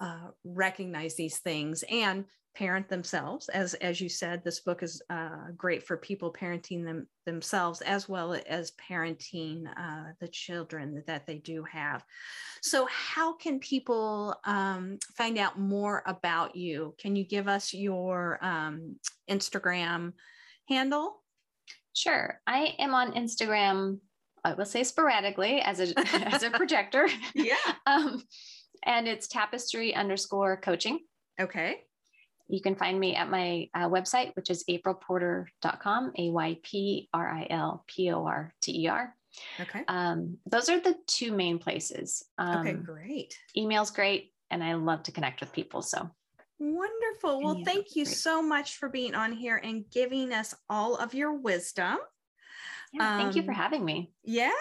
uh, 0.00 0.28
recognize 0.44 1.14
these 1.14 1.38
things 1.38 1.84
and 1.90 2.24
parent 2.54 2.88
themselves. 2.88 3.48
As 3.48 3.74
as 3.74 4.00
you 4.00 4.08
said 4.08 4.42
this 4.44 4.60
book 4.60 4.82
is 4.82 5.02
uh, 5.10 5.50
great 5.56 5.82
for 5.82 5.96
people 5.96 6.32
parenting 6.32 6.84
them 6.84 7.06
themselves 7.26 7.80
as 7.80 8.08
well 8.08 8.36
as 8.46 8.72
parenting 8.72 9.64
uh, 9.76 10.12
the 10.20 10.28
children 10.28 11.02
that 11.06 11.26
they 11.26 11.38
do 11.38 11.64
have. 11.64 12.04
So 12.62 12.86
how 12.90 13.34
can 13.34 13.58
people 13.58 14.36
um, 14.44 14.98
find 15.16 15.36
out 15.36 15.58
more 15.58 16.02
about 16.06 16.54
you? 16.54 16.94
Can 16.98 17.16
you 17.16 17.24
give 17.24 17.48
us 17.48 17.74
your 17.74 18.38
um, 18.40 18.96
instagram 19.28 20.12
handle? 20.68 21.22
Sure. 21.92 22.40
I 22.46 22.74
am 22.78 22.94
on 22.94 23.12
instagram 23.12 23.98
i 24.44 24.52
will 24.52 24.66
say 24.66 24.84
sporadically 24.84 25.60
as 25.60 25.80
a 25.80 25.98
as 26.34 26.42
a 26.42 26.50
projector. 26.50 27.08
Yeah. 27.34 27.56
Um, 27.86 28.22
and 28.82 29.08
it's 29.08 29.28
tapestry 29.28 29.94
underscore 29.94 30.56
coaching 30.56 30.98
okay 31.40 31.84
you 32.48 32.60
can 32.60 32.74
find 32.74 32.98
me 32.98 33.16
at 33.16 33.30
my 33.30 33.68
uh, 33.74 33.88
website, 33.88 34.34
which 34.36 34.50
is 34.50 34.64
ayprilporter.com, 34.68 36.12
A 36.18 36.30
Y 36.30 36.58
P 36.62 37.08
R 37.12 37.28
I 37.28 37.46
L 37.48 37.84
P 37.86 38.10
O 38.10 38.26
R 38.26 38.54
T 38.60 38.84
E 38.84 38.88
R. 38.88 39.14
Okay. 39.60 39.82
Um, 39.88 40.38
those 40.46 40.68
are 40.68 40.78
the 40.78 40.94
two 41.06 41.32
main 41.32 41.58
places. 41.58 42.24
Um, 42.38 42.58
okay, 42.58 42.72
great. 42.74 43.38
Email's 43.56 43.90
great, 43.90 44.32
and 44.50 44.62
I 44.62 44.74
love 44.74 45.02
to 45.04 45.12
connect 45.12 45.40
with 45.40 45.52
people. 45.52 45.82
So 45.82 46.10
wonderful. 46.58 47.42
Well, 47.42 47.62
thank 47.64 47.96
you 47.96 48.04
great. 48.04 48.16
so 48.16 48.42
much 48.42 48.76
for 48.76 48.88
being 48.88 49.14
on 49.14 49.32
here 49.32 49.60
and 49.62 49.84
giving 49.90 50.32
us 50.32 50.54
all 50.68 50.96
of 50.96 51.14
your 51.14 51.32
wisdom. 51.32 51.98
Yeah, 52.94 53.16
thank 53.16 53.30
um, 53.30 53.36
you 53.36 53.42
for 53.42 53.50
um, 53.50 53.56
having 53.56 53.84
me. 53.84 54.12
Yeah, 54.22 54.52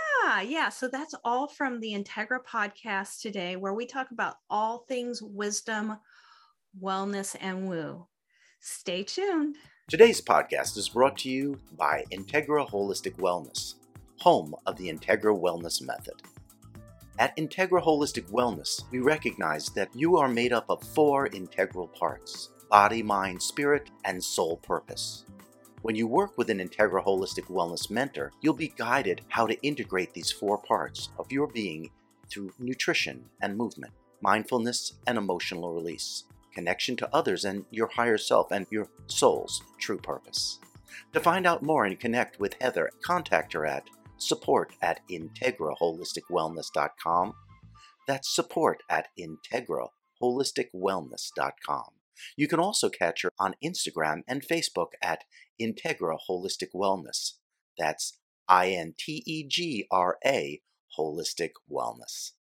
yeah. 0.44 0.70
So 0.70 0.88
that's 0.88 1.14
all 1.24 1.48
from 1.48 1.80
the 1.80 1.94
Integra 1.94 2.40
podcast 2.44 3.22
today, 3.22 3.58
where 3.58 3.76
we 3.76 3.86
talk 3.86 4.10
about 4.10 4.38
all 4.50 4.86
things 4.88 5.22
wisdom, 5.22 5.98
wellness, 6.82 7.36
and 7.40 7.70
woo. 7.70 8.08
Stay 8.60 9.04
tuned. 9.04 9.56
Today's 9.88 10.20
podcast 10.20 10.78
is 10.78 10.90
brought 10.90 11.20
to 11.20 11.30
you 11.30 11.60
by 11.78 12.06
Integra 12.12 12.68
Holistic 12.68 13.18
Wellness, 13.18 13.76
home 14.18 14.56
of 14.66 14.78
the 14.78 14.92
Integra 14.92 15.40
Wellness 15.40 15.80
Method. 15.80 16.24
At 17.20 17.38
Integra 17.38 17.84
Holistic 17.84 18.32
Wellness, 18.32 18.82
we 18.90 18.98
recognize 19.00 19.68
that 19.70 19.90
you 19.94 20.18
are 20.18 20.28
made 20.28 20.54
up 20.54 20.66
of 20.70 20.82
four 20.82 21.28
integral 21.28 21.88
parts 21.88 22.50
body, 22.72 23.04
mind, 23.04 23.40
spirit, 23.44 23.92
and 24.06 24.24
soul 24.24 24.58
purpose. 24.58 25.26
When 25.84 25.96
you 25.98 26.08
work 26.08 26.38
with 26.38 26.50
an 26.50 26.60
Integra 26.60 27.04
Holistic 27.04 27.50
Wellness 27.50 27.92
mentor, 27.92 28.32
you'll 28.40 28.54
be 28.54 28.70
guided 28.70 29.20
how 29.28 29.46
to 29.46 29.62
integrate 29.62 30.14
these 30.14 30.32
four 30.32 30.58
parts 30.58 31.10
of 31.20 31.30
your 31.30 31.48
being 31.48 31.92
through 32.30 32.54
nutrition 32.58 33.26
and 33.42 33.58
movement, 33.58 33.92
mindfulness 34.22 34.94
and 35.06 35.18
emotional 35.18 35.74
release 35.74 36.24
connection 36.54 36.96
to 36.96 37.14
others 37.14 37.44
and 37.44 37.66
your 37.70 37.88
higher 37.88 38.18
self 38.18 38.50
and 38.52 38.66
your 38.70 38.88
soul's 39.08 39.62
true 39.78 39.98
purpose. 39.98 40.60
To 41.12 41.20
find 41.20 41.46
out 41.46 41.64
more 41.64 41.84
and 41.84 42.00
connect 42.00 42.40
with 42.40 42.56
Heather, 42.62 42.90
contact 43.04 43.52
her 43.52 43.66
at 43.66 43.90
support 44.18 44.72
at 44.82 45.02
integraholisticwellness.com. 45.12 47.34
That's 48.08 48.34
support 48.34 48.84
at 48.90 49.10
integraholisticwellness.com. 49.20 51.84
You 52.36 52.48
can 52.48 52.60
also 52.60 52.90
catch 52.90 53.24
her 53.24 53.32
on 53.40 53.56
Instagram 53.64 54.22
and 54.28 54.46
Facebook 54.46 54.92
at 55.02 55.24
Integra 55.62 56.18
Holistic 56.30 56.70
Wellness. 56.76 57.34
That's 57.78 58.18
I 58.48 58.70
N 58.70 58.96
T 58.98 59.24
E 59.26 59.48
G 59.48 59.88
R 59.92 60.18
A 60.26 60.62
Holistic 60.98 61.52
Wellness. 61.72 62.32